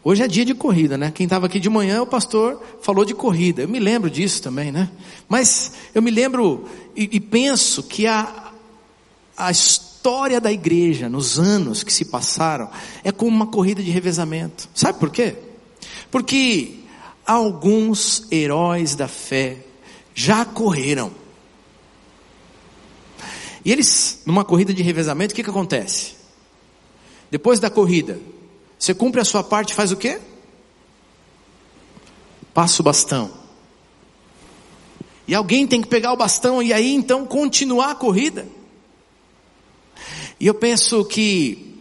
[0.02, 1.12] Hoje é dia de corrida, né?
[1.12, 3.64] Quem estava aqui de manhã, o pastor falou de corrida.
[3.64, 4.90] Eu me lembro disso também, né?
[5.28, 8.54] Mas eu me lembro e, e penso que a,
[9.36, 12.70] a história da igreja nos anos que se passaram
[13.04, 14.70] é como uma corrida de revezamento.
[14.74, 15.36] Sabe por quê?
[16.10, 16.76] Porque
[17.26, 19.58] alguns heróis da fé
[20.16, 21.12] já correram.
[23.66, 26.14] E eles, numa corrida de revezamento, o que, que acontece?
[27.30, 28.18] Depois da corrida,
[28.80, 30.22] você cumpre a sua parte, faz o quê?
[32.54, 33.30] Passa o bastão.
[35.28, 38.48] E alguém tem que pegar o bastão e aí então continuar a corrida.
[40.40, 41.78] E eu penso que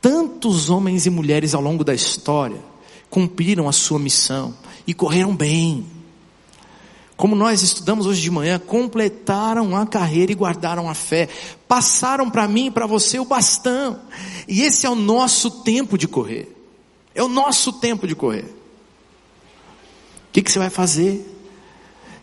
[0.00, 2.62] tantos homens e mulheres ao longo da história
[3.10, 4.54] cumpriram a sua missão
[4.86, 5.84] e correram bem.
[7.18, 11.28] Como nós estudamos hoje de manhã, completaram a carreira e guardaram a fé.
[11.66, 13.98] Passaram para mim e para você o bastão.
[14.46, 16.56] E esse é o nosso tempo de correr.
[17.16, 18.44] É o nosso tempo de correr.
[18.44, 21.26] O que, que você vai fazer?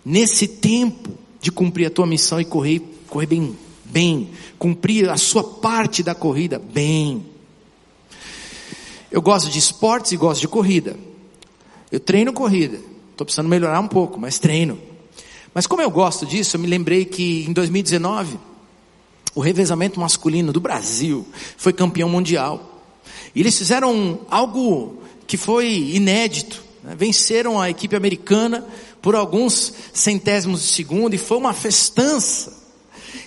[0.05, 1.09] Nesse tempo
[1.41, 6.15] de cumprir a tua missão e correr, correr bem, bem, cumprir a sua parte da
[6.15, 7.25] corrida bem.
[9.11, 10.95] Eu gosto de esportes e gosto de corrida.
[11.91, 12.94] Eu treino corrida.
[13.15, 14.77] Estou precisando melhorar um pouco, mas treino.
[15.53, 18.37] Mas como eu gosto disso, eu me lembrei que em 2019,
[19.33, 21.25] o revezamento masculino do Brasil
[21.55, 22.83] foi campeão mundial.
[23.33, 26.61] E eles fizeram algo que foi inédito.
[26.83, 26.93] Né?
[26.93, 28.65] Venceram a equipe americana
[29.01, 32.64] por alguns centésimos de segundo e foi uma festança.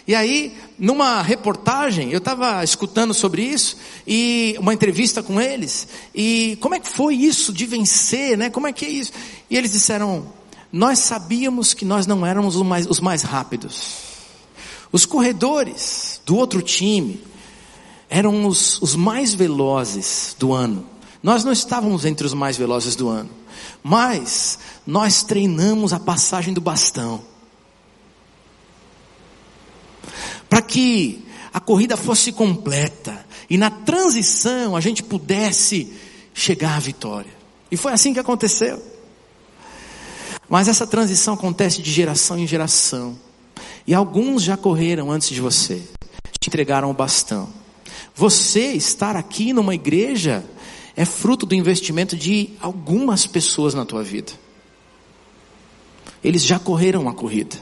[0.07, 6.57] E aí, numa reportagem, eu estava escutando sobre isso, e uma entrevista com eles, e
[6.61, 8.51] como é que foi isso de vencer, né?
[8.51, 9.13] Como é que é isso?
[9.51, 10.27] E eles disseram,
[10.73, 14.09] nós sabíamos que nós não éramos os mais, os mais rápidos.
[14.91, 17.23] Os corredores do outro time
[18.09, 20.87] eram os, os mais velozes do ano.
[21.23, 23.29] Nós não estávamos entre os mais velozes do ano,
[23.83, 27.23] mas nós treinamos a passagem do bastão
[30.49, 35.93] para que a corrida fosse completa e na transição a gente pudesse
[36.35, 37.33] chegar à vitória.
[37.71, 38.83] E foi assim que aconteceu.
[40.49, 43.19] Mas essa transição acontece de geração em geração.
[43.87, 45.83] E alguns já correram antes de você,
[46.41, 47.49] te entregaram o bastão.
[48.15, 50.45] Você estar aqui numa igreja
[50.97, 54.33] é fruto do investimento de algumas pessoas na tua vida.
[56.25, 57.57] Eles já correram a corrida.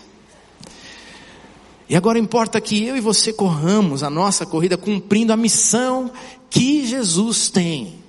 [1.89, 6.11] E agora importa que eu e você corramos a nossa corrida cumprindo a missão
[6.51, 8.03] que Jesus tem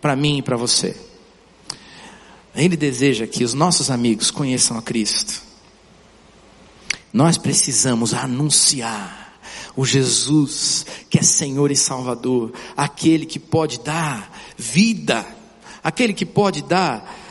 [0.00, 0.94] para mim e para você.
[2.54, 5.42] Ele deseja que os nossos amigos conheçam a Cristo.
[7.12, 9.38] Nós precisamos anunciar
[9.74, 15.26] o Jesus que é Senhor e Salvador, aquele que pode dar vida,
[15.82, 17.23] aquele que pode dar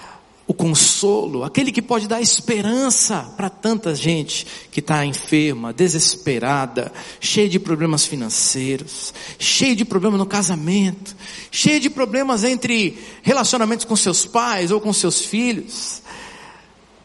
[0.46, 7.48] o consolo, aquele que pode dar esperança para tanta gente que está enferma, desesperada, cheia
[7.48, 11.16] de problemas financeiros, cheia de problemas no casamento,
[11.50, 16.02] cheia de problemas entre relacionamentos com seus pais ou com seus filhos.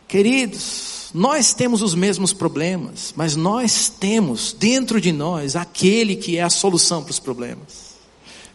[0.08, 6.42] Queridos, nós temos os mesmos problemas, mas nós temos dentro de nós aquele que é
[6.42, 7.94] a solução para os problemas.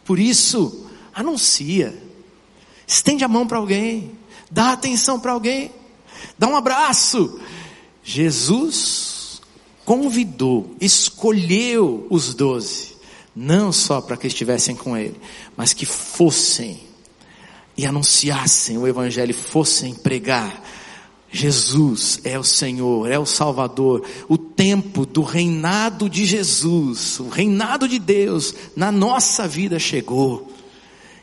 [0.04, 1.98] Por isso, anuncia,
[2.86, 4.12] estende a mão para alguém
[4.54, 5.72] dá atenção para alguém,
[6.38, 7.40] dá um abraço.
[8.04, 9.42] Jesus
[9.84, 12.96] convidou, escolheu os doze,
[13.36, 15.20] não só para que estivessem com ele,
[15.58, 16.80] mas que fossem
[17.76, 20.64] e anunciassem o Evangelho, fossem pregar.
[21.32, 24.06] Jesus é o Senhor, é o Salvador.
[24.30, 30.52] O tempo do reinado de Jesus, o reinado de Deus na nossa vida chegou.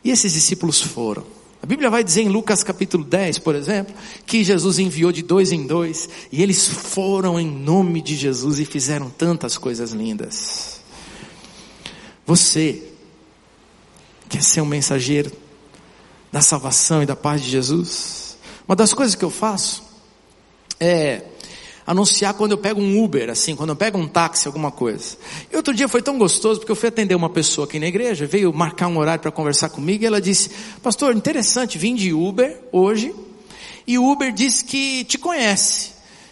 [0.03, 1.40] E esses discípulos foram.
[1.61, 3.93] A Bíblia vai dizer em Lucas capítulo 10, por exemplo,
[4.25, 8.65] que Jesus enviou de dois em dois e eles foram em nome de Jesus e
[8.65, 10.81] fizeram tantas coisas lindas.
[12.25, 12.81] Você
[14.27, 15.31] quer ser um mensageiro
[16.31, 18.37] da salvação e da paz de Jesus?
[18.67, 19.83] Uma das coisas que eu faço
[20.79, 21.25] é
[21.91, 25.17] anunciar quando eu pego um Uber, assim, quando eu pego um táxi, alguma coisa.
[25.51, 28.25] E outro dia foi tão gostoso, porque eu fui atender uma pessoa aqui na igreja,
[28.25, 30.51] veio marcar um horário para conversar comigo, e ela disse,
[30.81, 33.13] pastor, interessante, vim de Uber hoje,
[33.85, 35.91] e o Uber disse que te conhece,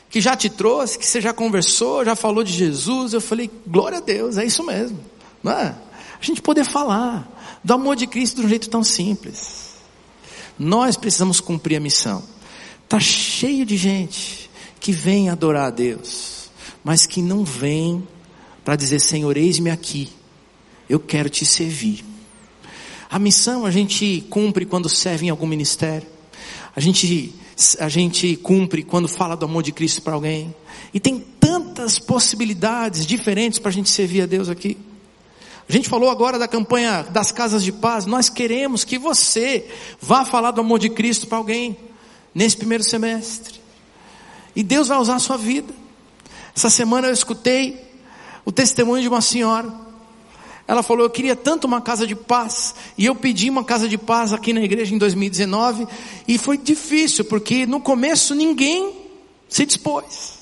[0.10, 3.14] que já te trouxe, que você já conversou, já falou de Jesus.
[3.14, 4.98] Eu falei, glória a Deus, é isso mesmo.
[5.44, 5.76] Não é?
[6.22, 9.74] A gente poder falar do amor de Cristo de um jeito tão simples.
[10.58, 12.24] Nós precisamos cumprir a missão.
[12.88, 14.49] Tá cheio de gente
[14.80, 16.50] que vem adorar a Deus,
[16.84, 18.08] mas que não vem
[18.64, 20.10] para dizer, Senhor, eis-me aqui,
[20.88, 22.04] eu quero te servir.
[23.10, 26.08] A missão a gente cumpre quando serve em algum ministério.
[26.76, 27.34] A gente,
[27.80, 30.54] a gente cumpre quando fala do amor de Cristo para alguém.
[30.94, 34.78] E tem tantas possibilidades diferentes para a gente servir a Deus aqui.
[35.68, 38.06] A gente falou agora da campanha das casas de paz.
[38.06, 39.68] Nós queremos que você
[40.02, 41.78] vá falar do amor de Cristo para alguém
[42.34, 43.59] nesse primeiro semestre.
[44.56, 45.74] E Deus vai usar a sua vida.
[46.56, 47.88] Essa semana eu escutei
[48.46, 49.90] o testemunho de uma senhora
[50.70, 52.76] ela falou: Eu queria tanto uma casa de paz.
[52.96, 55.88] E eu pedi uma casa de paz aqui na igreja em 2019.
[56.28, 58.94] E foi difícil, porque no começo ninguém
[59.50, 60.38] se dispôs.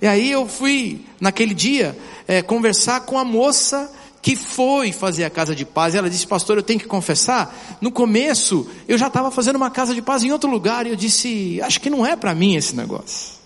[0.00, 5.30] E aí eu fui, naquele dia, é, conversar com a moça que foi fazer a
[5.30, 5.94] casa de paz.
[5.94, 7.78] Ela disse: Pastor, eu tenho que confessar.
[7.80, 10.86] No começo, eu já estava fazendo uma casa de paz em outro lugar.
[10.86, 13.40] E eu disse: Acho que não é para mim esse negócio.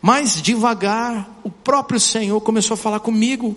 [0.00, 3.56] Mas devagar, o próprio Senhor começou a falar comigo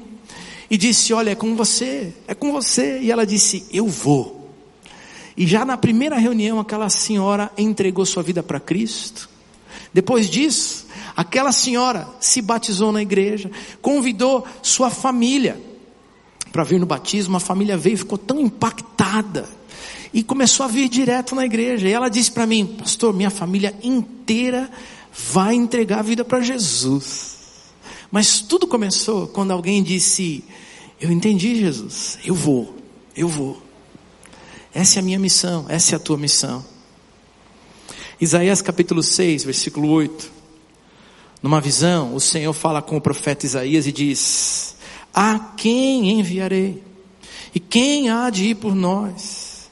[0.70, 3.00] e disse: Olha, é com você, é com você.
[3.02, 4.40] E ela disse: Eu vou.
[5.38, 9.30] E já na primeira reunião, aquela senhora entregou sua vida para Cristo.
[9.94, 13.50] Depois disso, aquela senhora se batizou na igreja,
[13.82, 15.60] convidou sua família
[16.52, 17.38] para vir no batismo.
[17.38, 19.48] A família veio ficou tão impactada
[20.14, 21.88] e começou a vir direto na igreja.
[21.88, 24.70] E ela disse para mim: Pastor, minha família inteira
[25.32, 27.38] vai entregar a vida para Jesus.
[28.12, 30.44] Mas tudo começou quando alguém disse:
[31.00, 32.76] Eu entendi, Jesus, eu vou,
[33.16, 33.62] eu vou.
[34.74, 36.64] Essa é a minha missão, essa é a tua missão.
[38.22, 40.30] Isaías capítulo 6, versículo 8.
[41.42, 44.76] Numa visão, o Senhor fala com o profeta Isaías e diz:
[45.14, 46.84] A quem enviarei?
[47.56, 49.70] E quem há de ir por nós?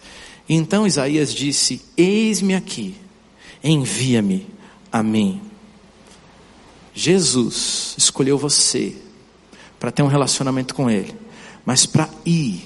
[0.48, 2.96] Então Isaías disse: Eis-me aqui,
[3.62, 4.48] envia-me
[4.90, 5.42] a mim.
[6.94, 8.96] Jesus escolheu você
[9.78, 11.14] para ter um relacionamento com Ele,
[11.66, 12.64] mas para ir,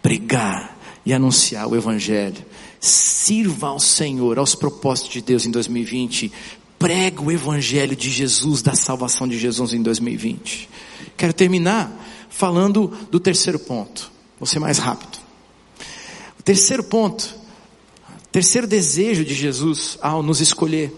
[0.00, 2.46] pregar e anunciar o Evangelho.
[2.80, 6.32] Sirva ao Senhor, aos propósitos de Deus em 2020.
[6.78, 10.68] Prega o Evangelho de Jesus, da salvação de Jesus em 2020.
[11.16, 11.92] Quero terminar
[12.30, 14.12] falando do terceiro ponto.
[14.38, 15.18] Vou ser mais rápido.
[16.38, 17.34] O terceiro ponto,
[18.30, 20.92] terceiro desejo de Jesus ao nos escolher,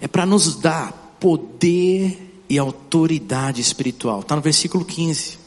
[0.00, 4.20] é para nos dar poder e autoridade espiritual.
[4.20, 5.38] Está no versículo 15.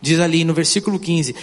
[0.00, 1.34] Diz ali no versículo 15: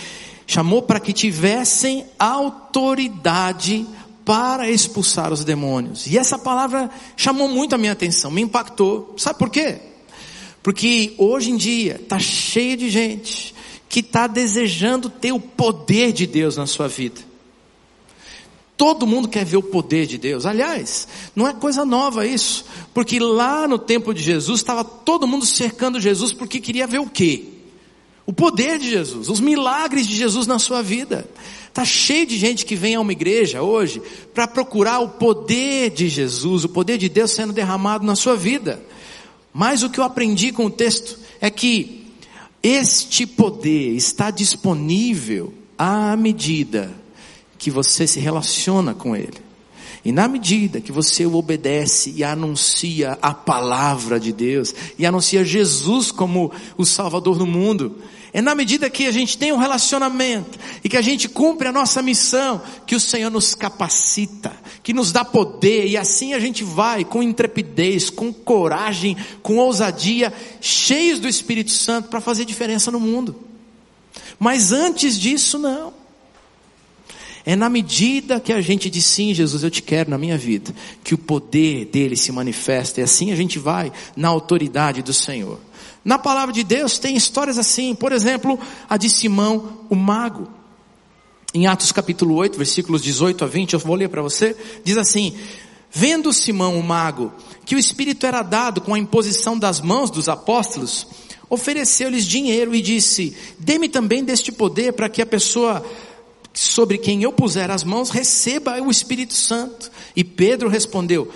[0.46, 3.86] chamou para que tivessem autoridade
[4.26, 6.08] para expulsar os demônios.
[6.08, 9.14] E essa palavra chamou muito a minha atenção, me impactou.
[9.18, 9.80] Sabe por quê?
[10.62, 13.54] Porque hoje em dia está cheio de gente
[13.90, 17.22] que está desejando ter o poder de Deus na sua vida.
[18.76, 20.46] Todo mundo quer ver o poder de Deus.
[20.46, 25.46] Aliás, não é coisa nova isso, porque lá no tempo de Jesus estava todo mundo
[25.46, 27.53] cercando Jesus porque queria ver o quê?
[28.26, 31.28] O poder de Jesus, os milagres de Jesus na sua vida.
[31.68, 34.02] Está cheio de gente que vem a uma igreja hoje
[34.34, 38.82] para procurar o poder de Jesus, o poder de Deus sendo derramado na sua vida.
[39.52, 42.06] Mas o que eu aprendi com o texto é que
[42.62, 46.94] este poder está disponível à medida
[47.58, 49.42] que você se relaciona com Ele.
[50.06, 55.46] E na medida que você o obedece e anuncia a palavra de Deus, e anuncia
[55.46, 58.02] Jesus como o Salvador do mundo,
[58.34, 61.72] é na medida que a gente tem um relacionamento e que a gente cumpre a
[61.72, 66.64] nossa missão, que o Senhor nos capacita, que nos dá poder, e assim a gente
[66.64, 73.00] vai com intrepidez, com coragem, com ousadia, cheios do Espírito Santo para fazer diferença no
[73.00, 73.36] mundo.
[74.40, 76.03] Mas antes disso, não.
[77.46, 80.74] É na medida que a gente diz sim, Jesus, eu te quero na minha vida,
[81.04, 85.60] que o poder dele se manifesta e assim a gente vai na autoridade do Senhor.
[86.06, 88.58] Na palavra de Deus tem histórias assim, por exemplo,
[88.90, 90.48] a de Simão, o mago.
[91.54, 95.38] Em Atos capítulo 8, versículos 18 a 20, eu vou ler para você, diz assim:
[95.92, 97.32] Vendo Simão, o mago,
[97.66, 101.06] que o Espírito era dado com a imposição das mãos dos apóstolos,
[101.48, 105.86] ofereceu-lhes dinheiro e disse: Dê-me também deste poder para que a pessoa
[106.54, 109.92] sobre quem eu puser as mãos, receba o Espírito Santo.
[110.16, 111.32] E Pedro respondeu: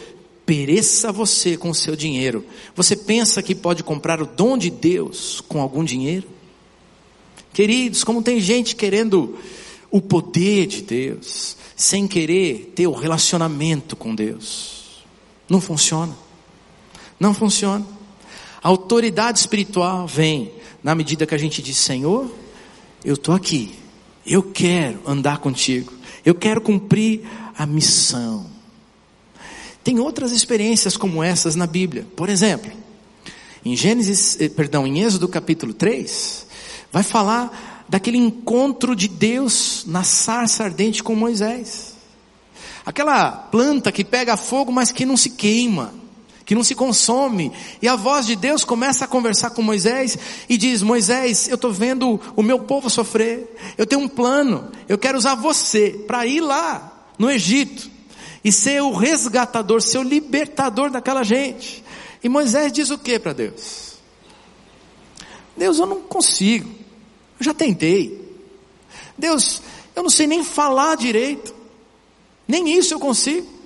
[0.45, 2.45] pereça você com o seu dinheiro.
[2.75, 6.27] Você pensa que pode comprar o dom de Deus com algum dinheiro?
[7.53, 9.37] Queridos, como tem gente querendo
[9.89, 15.03] o poder de Deus, sem querer ter o relacionamento com Deus.
[15.49, 16.15] Não funciona.
[17.19, 17.85] Não funciona.
[18.61, 20.51] A autoridade espiritual vem
[20.83, 22.29] na medida que a gente diz: Senhor,
[23.03, 23.71] eu estou aqui
[24.28, 25.93] eu quero andar contigo.
[26.25, 27.21] Eu quero cumprir
[27.57, 28.45] a missão.
[29.84, 32.05] Tem outras experiências como essas na Bíblia.
[32.15, 32.71] Por exemplo,
[33.63, 36.47] em Gênesis, eh, perdão, em Êxodo capítulo 3,
[36.91, 41.95] Vai falar daquele encontro de Deus na sarça ardente com Moisés.
[42.86, 45.93] Aquela planta que pega fogo, mas que não se queima,
[46.47, 47.51] que não se consome.
[47.81, 50.17] E a voz de Deus começa a conversar com Moisés
[50.47, 53.53] e diz: Moisés, eu estou vendo o meu povo sofrer.
[53.77, 54.71] Eu tenho um plano.
[54.87, 57.91] Eu quero usar você para ir lá no Egito
[58.43, 61.83] e ser o resgatador, ser o libertador daquela gente.
[62.23, 63.97] E Moisés diz o que para Deus?
[65.57, 66.69] Deus, eu não consigo.
[67.37, 68.25] Eu já tentei.
[69.17, 69.61] Deus,
[69.93, 71.53] eu não sei nem falar direito.
[72.47, 73.56] Nem isso eu consigo.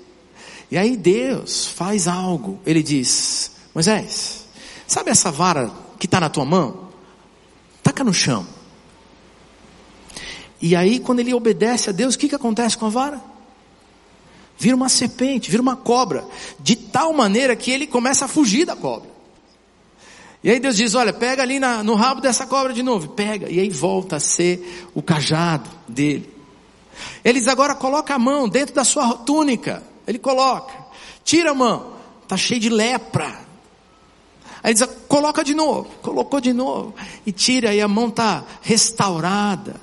[0.71, 2.59] E aí Deus faz algo.
[2.65, 4.45] Ele diz: Moisés,
[4.87, 5.69] sabe essa vara
[5.99, 6.89] que está na tua mão?
[7.83, 8.47] Taca no chão.
[10.61, 13.21] E aí, quando ele obedece a Deus, o que, que acontece com a vara?
[14.57, 16.23] Vira uma serpente, vira uma cobra,
[16.59, 19.09] de tal maneira que ele começa a fugir da cobra.
[20.43, 23.49] E aí Deus diz: Olha, pega ali na, no rabo dessa cobra de novo, pega,
[23.49, 26.29] e aí volta a ser o cajado dele.
[27.25, 29.90] Eles agora colocam a mão dentro da sua túnica.
[30.11, 30.73] Ele coloca.
[31.23, 31.93] Tira a mão.
[32.23, 33.39] Está cheio de lepra.
[34.61, 35.89] Aí diz, coloca de novo.
[36.01, 36.93] Colocou de novo.
[37.25, 39.79] E tira e a mão está restaurada.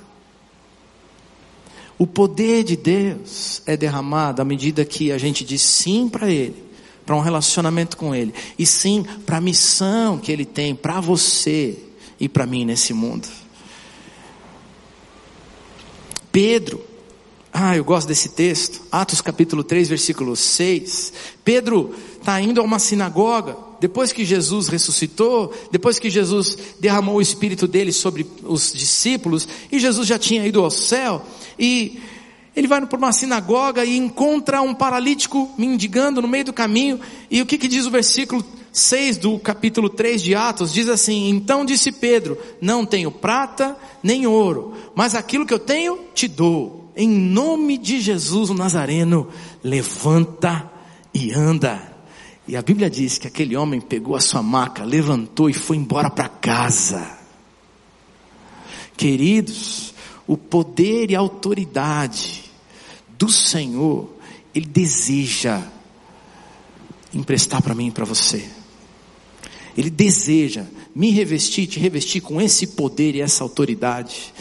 [1.99, 6.62] O poder de Deus é derramado à medida que a gente diz sim para Ele,
[7.05, 11.76] para um relacionamento com Ele, e sim para a missão que Ele tem para você
[12.20, 13.26] e para mim nesse mundo.
[16.31, 16.88] Pedro,
[17.61, 18.80] ah, eu gosto desse texto.
[18.92, 21.12] Atos capítulo 3, versículo 6.
[21.44, 27.20] Pedro está indo a uma sinagoga, depois que Jesus ressuscitou, depois que Jesus derramou o
[27.20, 31.26] Espírito dele sobre os discípulos, e Jesus já tinha ido ao céu,
[31.59, 31.98] e
[32.54, 37.42] ele vai para uma sinagoga e encontra um paralítico mendigando no meio do caminho, e
[37.42, 40.72] o que, que diz o versículo 6 do capítulo 3 de Atos?
[40.72, 45.98] Diz assim: Então disse Pedro: Não tenho prata nem ouro, mas aquilo que eu tenho
[46.14, 49.28] te dou em nome de Jesus o Nazareno,
[49.62, 50.68] levanta
[51.14, 51.80] e anda.
[52.49, 56.11] E a Bíblia diz que aquele homem pegou a sua maca, levantou e foi embora
[56.11, 57.16] para casa.
[58.96, 59.94] Queridos,
[60.26, 62.46] o poder e a autoridade
[63.16, 64.12] do Senhor,
[64.53, 65.62] Ele deseja
[67.14, 68.44] emprestar para mim e para você.
[69.76, 74.34] Ele deseja me revestir, te revestir com esse poder e essa autoridade.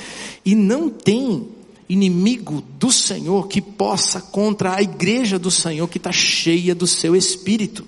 [0.44, 1.56] E não tem
[1.90, 7.16] inimigo do Senhor que possa contra a igreja do Senhor que está cheia do seu
[7.16, 7.86] espírito.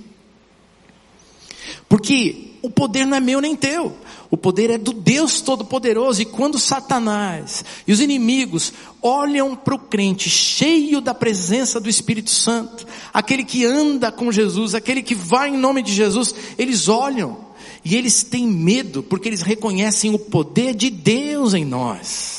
[1.88, 3.96] Porque o poder não é meu nem teu.
[4.32, 6.22] O poder é do Deus Todo-Poderoso.
[6.22, 8.72] E quando Satanás e os inimigos
[9.02, 14.76] olham para o crente cheio da presença do Espírito Santo, aquele que anda com Jesus,
[14.76, 17.50] aquele que vai em nome de Jesus, eles olham
[17.84, 22.39] e eles têm medo porque eles reconhecem o poder de Deus em nós.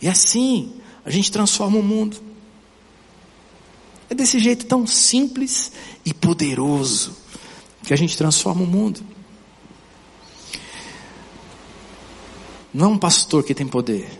[0.00, 0.74] E assim
[1.04, 2.16] a gente transforma o mundo.
[4.08, 5.72] É desse jeito tão simples
[6.04, 7.16] e poderoso
[7.84, 9.00] que a gente transforma o mundo.
[12.72, 14.10] Não é um pastor que tem poder.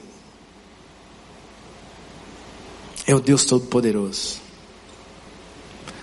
[3.06, 4.40] É o Deus Todo-Poderoso.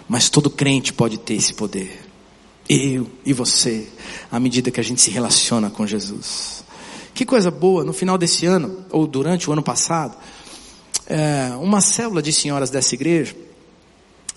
[0.07, 2.05] Mas todo crente pode ter esse poder.
[2.69, 3.87] Eu e você,
[4.31, 6.56] à medida que a gente se relaciona com Jesus.
[7.17, 10.15] Que coisa boa, no final desse ano, ou durante o ano passado,
[11.07, 13.35] é, uma célula de senhoras dessa igreja,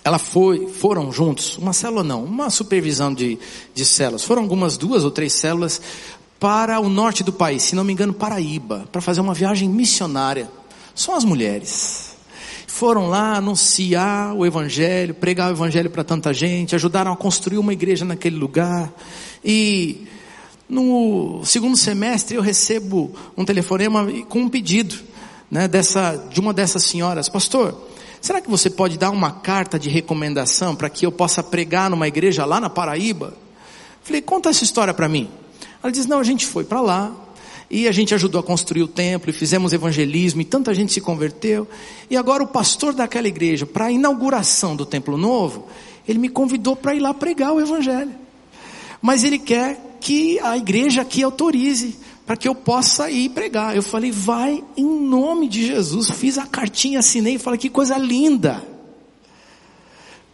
[0.03, 3.37] ela foi, foram juntos, uma célula não, uma supervisão de,
[3.71, 5.79] de células, foram algumas duas ou três células
[6.39, 10.49] para o norte do país, se não me engano, Paraíba, para fazer uma viagem missionária.
[10.95, 12.15] São as mulheres.
[12.65, 17.73] Foram lá anunciar o evangelho, pregar o evangelho para tanta gente, ajudaram a construir uma
[17.73, 18.91] igreja naquele lugar.
[19.45, 20.07] E
[20.71, 24.95] no segundo semestre eu recebo um telefonema com um pedido,
[25.51, 27.89] né, dessa, de uma dessas senhoras, pastor,
[28.21, 32.07] será que você pode dar uma carta de recomendação para que eu possa pregar numa
[32.07, 33.33] igreja lá na Paraíba?
[34.01, 35.29] Falei, conta essa história para mim.
[35.83, 37.13] Ela diz, não, a gente foi para lá,
[37.69, 41.01] e a gente ajudou a construir o templo, e fizemos evangelismo, e tanta gente se
[41.01, 41.67] converteu,
[42.09, 45.67] e agora o pastor daquela igreja, para a inauguração do templo novo,
[46.07, 48.13] ele me convidou para ir lá pregar o evangelho.
[49.01, 53.75] Mas ele quer que a igreja aqui autorize para que eu possa ir pregar.
[53.75, 56.09] Eu falei, vai em nome de Jesus.
[56.09, 58.63] Fiz a cartinha, assinei e falei, que coisa linda.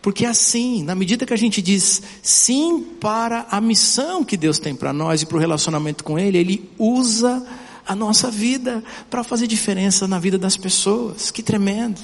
[0.01, 4.57] Porque é assim, na medida que a gente diz sim para a missão que Deus
[4.57, 7.45] tem para nós e para o relacionamento com Ele, Ele usa
[7.86, 11.30] a nossa vida para fazer diferença na vida das pessoas.
[11.30, 11.99] Que tremendo.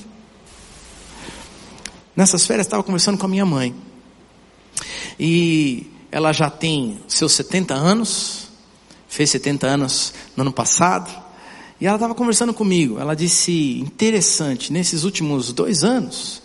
[2.15, 3.73] Nessas férias estava conversando com a minha mãe.
[5.19, 8.47] E ela já tem seus 70 anos,
[9.07, 11.09] fez 70 anos no ano passado,
[11.81, 12.99] e ela estava conversando comigo.
[12.99, 16.39] Ela disse: interessante, nesses últimos dois anos,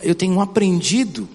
[0.00, 1.28] eu tenho aprendido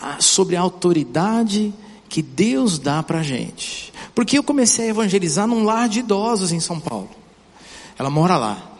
[0.00, 1.74] ah, sobre a autoridade
[2.08, 3.92] que Deus dá para a gente.
[4.14, 7.10] Porque eu comecei a evangelizar num lar de idosos em São Paulo.
[7.98, 8.70] Ela mora lá.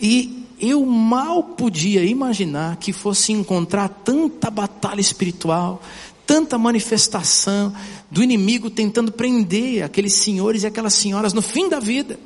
[0.00, 5.80] E eu mal podia imaginar que fosse encontrar tanta batalha espiritual,
[6.26, 7.74] tanta manifestação
[8.10, 12.18] do inimigo tentando prender aqueles senhores e aquelas senhoras no fim da vida,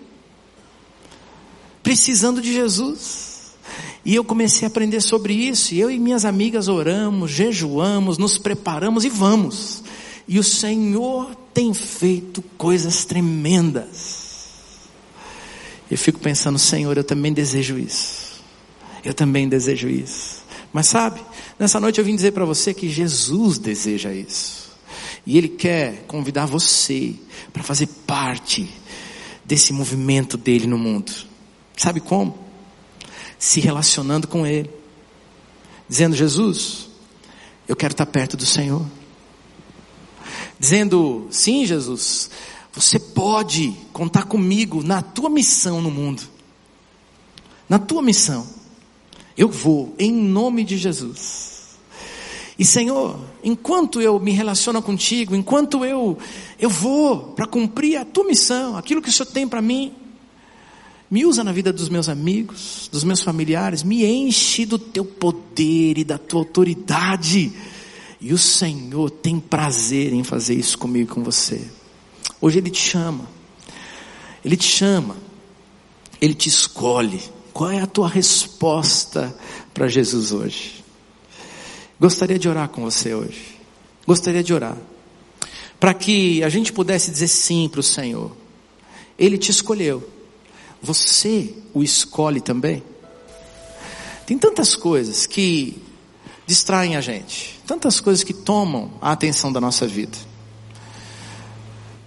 [1.82, 3.56] precisando de Jesus.
[4.04, 8.38] E eu comecei a aprender sobre isso, e eu e minhas amigas oramos, jejuamos, nos
[8.38, 9.82] preparamos e vamos.
[10.26, 14.28] E o Senhor tem feito coisas tremendas.
[15.90, 18.42] Eu fico pensando, Senhor, eu também desejo isso.
[19.04, 20.42] Eu também desejo isso.
[20.72, 21.20] Mas sabe,
[21.58, 24.68] nessa noite eu vim dizer para você que Jesus deseja isso.
[25.26, 27.14] E Ele quer convidar você
[27.52, 28.68] para fazer parte
[29.44, 31.12] desse movimento dele no mundo.
[31.76, 32.38] Sabe como?
[33.38, 34.70] Se relacionando com Ele.
[35.88, 36.88] Dizendo, Jesus,
[37.66, 38.84] eu quero estar perto do Senhor.
[40.58, 42.30] Dizendo, sim, Jesus,
[42.72, 46.22] você pode contar comigo na tua missão no mundo.
[47.68, 48.46] Na tua missão.
[49.38, 51.78] Eu vou, em nome de Jesus.
[52.58, 56.18] E Senhor, enquanto eu me relaciono contigo, enquanto eu
[56.58, 59.94] eu vou para cumprir a tua missão, aquilo que o Senhor tem para mim,
[61.08, 65.98] me usa na vida dos meus amigos, dos meus familiares, me enche do teu poder
[65.98, 67.52] e da tua autoridade.
[68.20, 71.60] E o Senhor tem prazer em fazer isso comigo e com você.
[72.40, 73.28] Hoje Ele te chama.
[74.44, 75.16] Ele te chama.
[76.20, 77.37] Ele te escolhe.
[77.58, 79.36] Qual é a tua resposta
[79.74, 80.84] para Jesus hoje?
[81.98, 83.58] Gostaria de orar com você hoje.
[84.06, 84.76] Gostaria de orar.
[85.80, 88.30] Para que a gente pudesse dizer sim para o Senhor.
[89.18, 90.08] Ele te escolheu.
[90.80, 92.80] Você o escolhe também.
[94.24, 95.82] Tem tantas coisas que
[96.46, 97.58] distraem a gente.
[97.66, 100.16] Tantas coisas que tomam a atenção da nossa vida.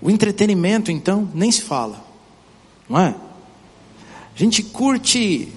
[0.01, 2.01] O entretenimento, então, nem se fala,
[2.87, 3.30] não é?
[4.35, 5.51] A gente curte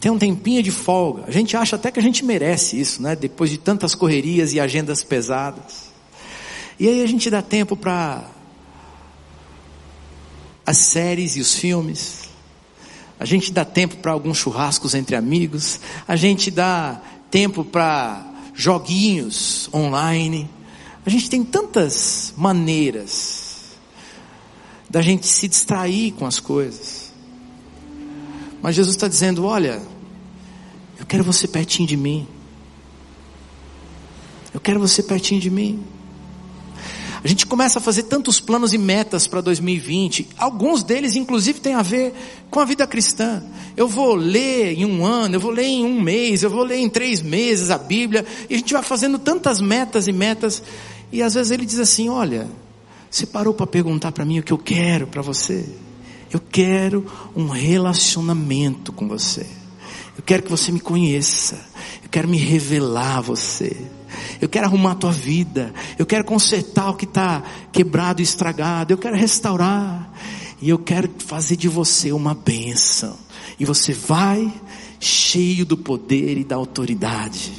[0.00, 1.24] tem um tempinho de folga.
[1.26, 3.16] A gente acha até que a gente merece isso, né?
[3.16, 5.88] Depois de tantas correrias e agendas pesadas.
[6.78, 8.24] E aí a gente dá tempo para
[10.64, 12.28] as séries e os filmes.
[13.18, 15.80] A gente dá tempo para alguns churrascos entre amigos.
[16.06, 18.24] A gente dá tempo para
[18.54, 20.48] joguinhos online.
[21.04, 23.76] A gente tem tantas maneiras
[24.88, 27.07] da gente se distrair com as coisas.
[28.62, 29.80] Mas Jesus está dizendo: olha,
[30.98, 32.26] eu quero você pertinho de mim.
[34.52, 35.84] Eu quero você pertinho de mim.
[37.22, 40.28] A gente começa a fazer tantos planos e metas para 2020.
[40.38, 42.14] Alguns deles, inclusive, têm a ver
[42.48, 43.42] com a vida cristã.
[43.76, 46.78] Eu vou ler em um ano, eu vou ler em um mês, eu vou ler
[46.78, 48.24] em três meses a Bíblia.
[48.48, 50.62] E a gente vai fazendo tantas metas e metas.
[51.10, 52.48] E às vezes ele diz assim: Olha,
[53.10, 55.68] você parou para perguntar para mim o que eu quero para você?
[56.32, 59.46] Eu quero um relacionamento com você.
[60.16, 61.66] Eu quero que você me conheça.
[62.02, 63.76] Eu quero me revelar a você.
[64.40, 65.72] Eu quero arrumar a tua vida.
[65.98, 68.92] Eu quero consertar o que está quebrado e estragado.
[68.92, 70.12] Eu quero restaurar.
[70.60, 73.16] E eu quero fazer de você uma bênção.
[73.58, 74.52] E você vai
[75.00, 77.52] cheio do poder e da autoridade.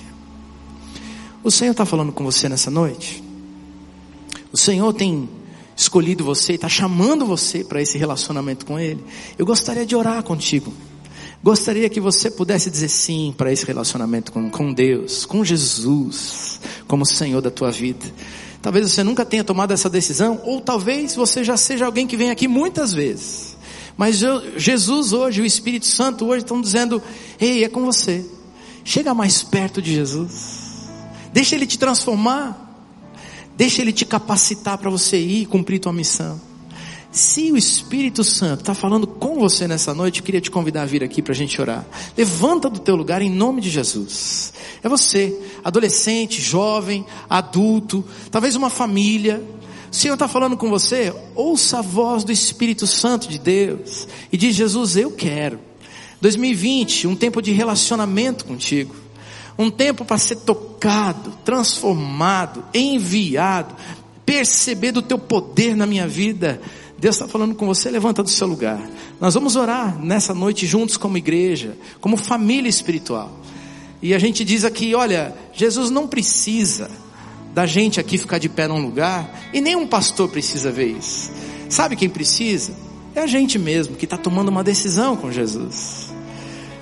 [1.43, 3.23] O Senhor está falando com você nessa noite?
[4.51, 5.29] O Senhor tem
[5.79, 9.01] escolhido você, está chamando você para esse relacionamento com Ele.
[9.37, 10.73] Eu gostaria de orar contigo.
[11.41, 17.05] Gostaria que você pudesse dizer sim para esse relacionamento com, com Deus, com Jesus, como
[17.05, 18.05] Senhor da tua vida.
[18.61, 22.29] Talvez você nunca tenha tomado essa decisão, ou talvez você já seja alguém que vem
[22.29, 23.55] aqui muitas vezes.
[23.95, 27.01] Mas eu, Jesus hoje, o Espírito Santo hoje estão dizendo:
[27.39, 28.25] Ei, é com você.
[28.83, 30.89] Chega mais perto de Jesus.
[31.31, 32.68] Deixa Ele te transformar.
[33.59, 36.39] Deixa Ele te capacitar para você ir cumprir tua missão.
[37.11, 40.85] Se o Espírito Santo está falando com você nessa noite, eu queria te convidar a
[40.85, 41.85] vir aqui para a gente orar.
[42.17, 44.53] Levanta do teu lugar em nome de Jesus.
[44.81, 48.01] É você, adolescente, jovem, adulto,
[48.31, 49.43] talvez uma família.
[49.91, 54.37] O Senhor está falando com você, ouça a voz do Espírito Santo de Deus e
[54.37, 55.59] diz: Jesus, eu quero.
[56.21, 59.08] 2020, um tempo de relacionamento contigo
[59.59, 63.75] um tempo para ser tocado, transformado, enviado,
[64.25, 66.61] perceber do teu poder na minha vida.
[66.97, 68.79] Deus está falando com você, levanta do seu lugar.
[69.19, 73.37] Nós vamos orar nessa noite juntos como igreja, como família espiritual.
[74.01, 76.89] E a gente diz aqui, olha, Jesus não precisa
[77.53, 81.31] da gente aqui ficar de pé num lugar, e nem um pastor precisa ver isso.
[81.67, 82.73] Sabe quem precisa?
[83.13, 86.13] É a gente mesmo que está tomando uma decisão com Jesus.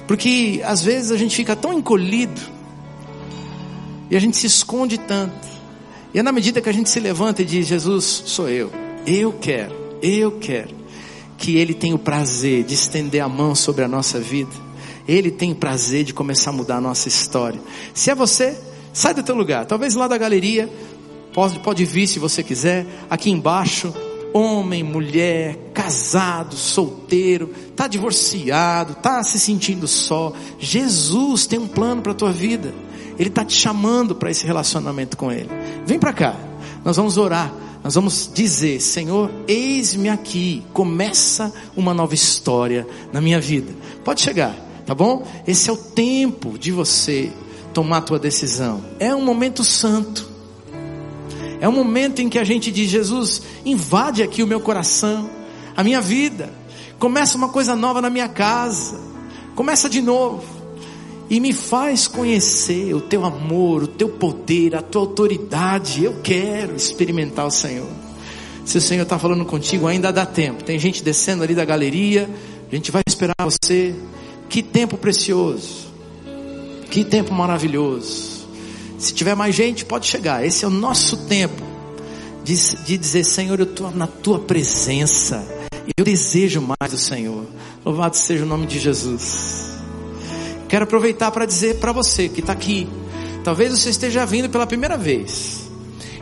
[0.05, 2.56] Porque às vezes a gente fica tão encolhido
[4.09, 5.47] e a gente se esconde tanto.
[6.13, 8.71] E é na medida que a gente se levanta e diz: Jesus, sou eu,
[9.05, 10.75] eu quero, eu quero,
[11.37, 14.51] que Ele tem o prazer de estender a mão sobre a nossa vida.
[15.07, 17.59] Ele tem prazer de começar a mudar a nossa história.
[17.93, 18.57] Se é você,
[18.91, 19.65] sai do teu lugar.
[19.65, 20.69] Talvez lá da galeria,
[21.33, 22.85] pode, pode vir se você quiser.
[23.09, 23.93] Aqui embaixo,
[24.33, 30.33] homem, mulher, casado, solteiro, está divorciado, está se sentindo só.
[30.59, 32.73] Jesus tem um plano para a tua vida.
[33.17, 35.49] Ele está te chamando para esse relacionamento com Ele.
[35.85, 36.35] Vem para cá,
[36.83, 37.53] nós vamos orar.
[37.83, 43.73] Nós vamos dizer, Senhor, eis-me aqui, começa uma nova história na minha vida.
[44.03, 44.53] Pode chegar,
[44.85, 45.25] tá bom?
[45.47, 47.31] Esse é o tempo de você
[47.73, 48.83] tomar a tua decisão.
[48.99, 50.27] É um momento santo.
[51.61, 55.29] É um momento em que a gente diz: Jesus, invade aqui o meu coração,
[55.75, 56.51] a minha vida.
[56.99, 58.99] Começa uma coisa nova na minha casa.
[59.55, 60.56] Começa de novo.
[61.29, 66.03] E me faz conhecer o teu amor, o teu poder, a tua autoridade.
[66.03, 67.89] Eu quero experimentar o Senhor.
[68.63, 70.63] Se o Senhor está falando contigo, ainda dá tempo.
[70.63, 72.29] Tem gente descendo ali da galeria.
[72.71, 73.93] A gente vai esperar você.
[74.49, 75.87] Que tempo precioso.
[76.89, 78.47] Que tempo maravilhoso.
[78.97, 80.45] Se tiver mais gente, pode chegar.
[80.45, 81.61] Esse é o nosso tempo
[82.43, 82.55] de,
[82.85, 85.45] de dizer: Senhor, eu estou na tua presença.
[85.95, 87.45] Eu desejo mais do Senhor.
[87.85, 89.76] Louvado seja o nome de Jesus.
[90.67, 92.87] Quero aproveitar para dizer para você que está aqui.
[93.43, 95.69] Talvez você esteja vindo pela primeira vez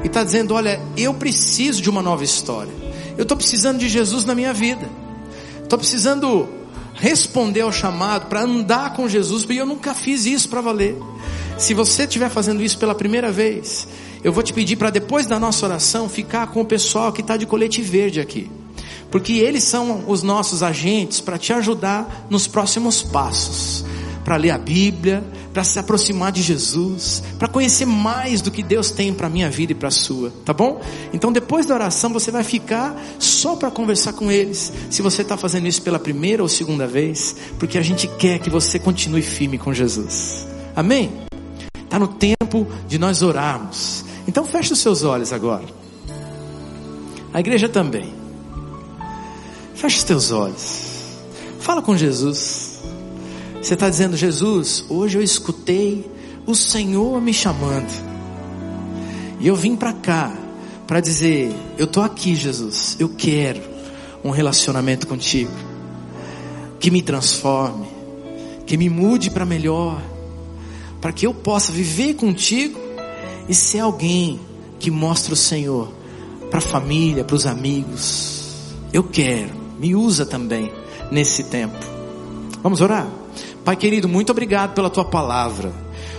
[0.03, 2.71] e está dizendo: Olha, eu preciso de uma nova história.
[3.17, 4.87] Eu estou precisando de Jesus na minha vida.
[5.63, 6.47] Estou precisando
[6.93, 10.95] responder ao chamado para andar com Jesus, porque eu nunca fiz isso para valer.
[11.57, 13.87] Se você estiver fazendo isso pela primeira vez,
[14.23, 17.37] eu vou te pedir para depois da nossa oração ficar com o pessoal que está
[17.37, 18.49] de colete verde aqui.
[19.09, 23.85] Porque eles são os nossos agentes para te ajudar nos próximos passos.
[24.25, 25.23] Para ler a Bíblia,
[25.53, 29.49] para se aproximar de Jesus, para conhecer mais do que Deus tem para a minha
[29.49, 30.81] vida e para a sua, tá bom?
[31.13, 35.37] Então depois da oração você vai ficar só para conversar com eles, se você está
[35.37, 39.57] fazendo isso pela primeira ou segunda vez, porque a gente quer que você continue firme
[39.57, 40.45] com Jesus,
[40.75, 41.11] amém?
[41.83, 44.03] Está no tempo de nós orarmos.
[44.27, 45.63] Então feche os seus olhos agora.
[47.33, 48.13] A igreja também.
[49.75, 50.81] Feche os teus olhos.
[51.59, 52.74] Fala com Jesus.
[53.65, 56.05] Você está dizendo, Jesus, hoje eu escutei
[56.45, 57.91] o Senhor me chamando.
[59.39, 60.31] E eu vim para cá
[60.85, 62.95] para dizer, eu estou aqui, Jesus.
[62.99, 63.59] Eu quero
[64.23, 65.49] um relacionamento contigo
[66.79, 67.87] que me transforme,
[68.67, 69.99] que me mude para melhor
[71.01, 72.79] para que eu possa viver contigo
[73.49, 74.39] e ser alguém
[74.77, 75.91] que mostre o Senhor
[76.51, 78.75] para a família, para os amigos.
[78.93, 80.71] Eu quero, me usa também
[81.09, 81.79] nesse tempo.
[82.61, 83.24] Vamos orar?
[83.65, 85.73] Pai querido, muito obrigado pela tua palavra.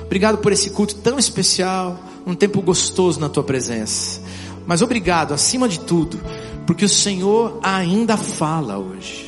[0.05, 4.21] Obrigado por esse culto tão especial, um tempo gostoso na tua presença.
[4.67, 6.21] Mas obrigado, acima de tudo,
[6.67, 9.25] porque o Senhor ainda fala hoje.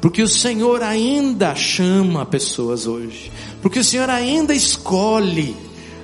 [0.00, 3.30] Porque o Senhor ainda chama pessoas hoje
[3.62, 5.56] porque o Senhor ainda escolhe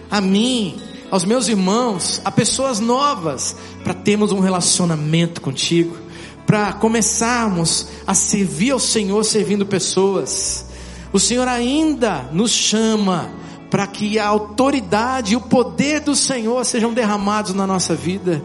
[0.09, 0.81] a mim,
[1.11, 5.97] aos meus irmãos, a pessoas novas, para termos um relacionamento contigo,
[6.47, 10.67] para começarmos a servir ao Senhor servindo pessoas.
[11.13, 13.31] O Senhor ainda nos chama
[13.71, 18.43] para que a autoridade e o poder do Senhor sejam derramados na nossa vida.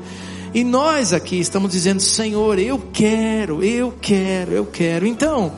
[0.53, 5.07] E nós aqui estamos dizendo, Senhor, eu quero, eu quero, eu quero.
[5.07, 5.51] Então,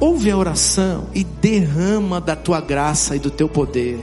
[0.00, 4.00] ouve a oração e derrama da tua graça e do teu poder.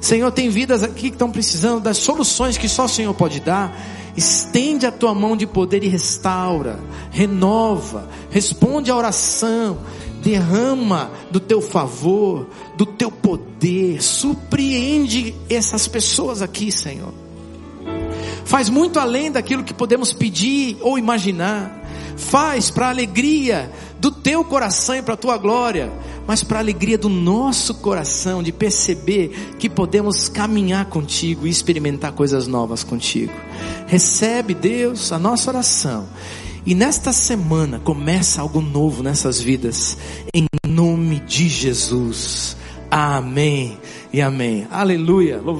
[0.00, 3.74] Senhor, tem vidas aqui que estão precisando das soluções que só o Senhor pode dar.
[4.14, 6.78] Estende a tua mão de poder e restaura,
[7.10, 9.78] renova, responde a oração,
[10.24, 17.12] derrama do teu favor, do teu poder, surpreende essas pessoas aqui, Senhor.
[18.44, 21.82] Faz muito além daquilo que podemos pedir ou imaginar.
[22.16, 25.92] Faz para a alegria do teu coração e para a tua glória,
[26.26, 32.12] mas para a alegria do nosso coração de perceber que podemos caminhar contigo e experimentar
[32.12, 33.32] coisas novas contigo.
[33.86, 36.06] Recebe, Deus, a nossa oração.
[36.66, 39.98] E nesta semana começa algo novo nessas vidas,
[40.32, 42.56] em nome de Jesus.
[42.90, 43.76] Amém
[44.10, 44.66] e amém.
[44.70, 45.38] Aleluia.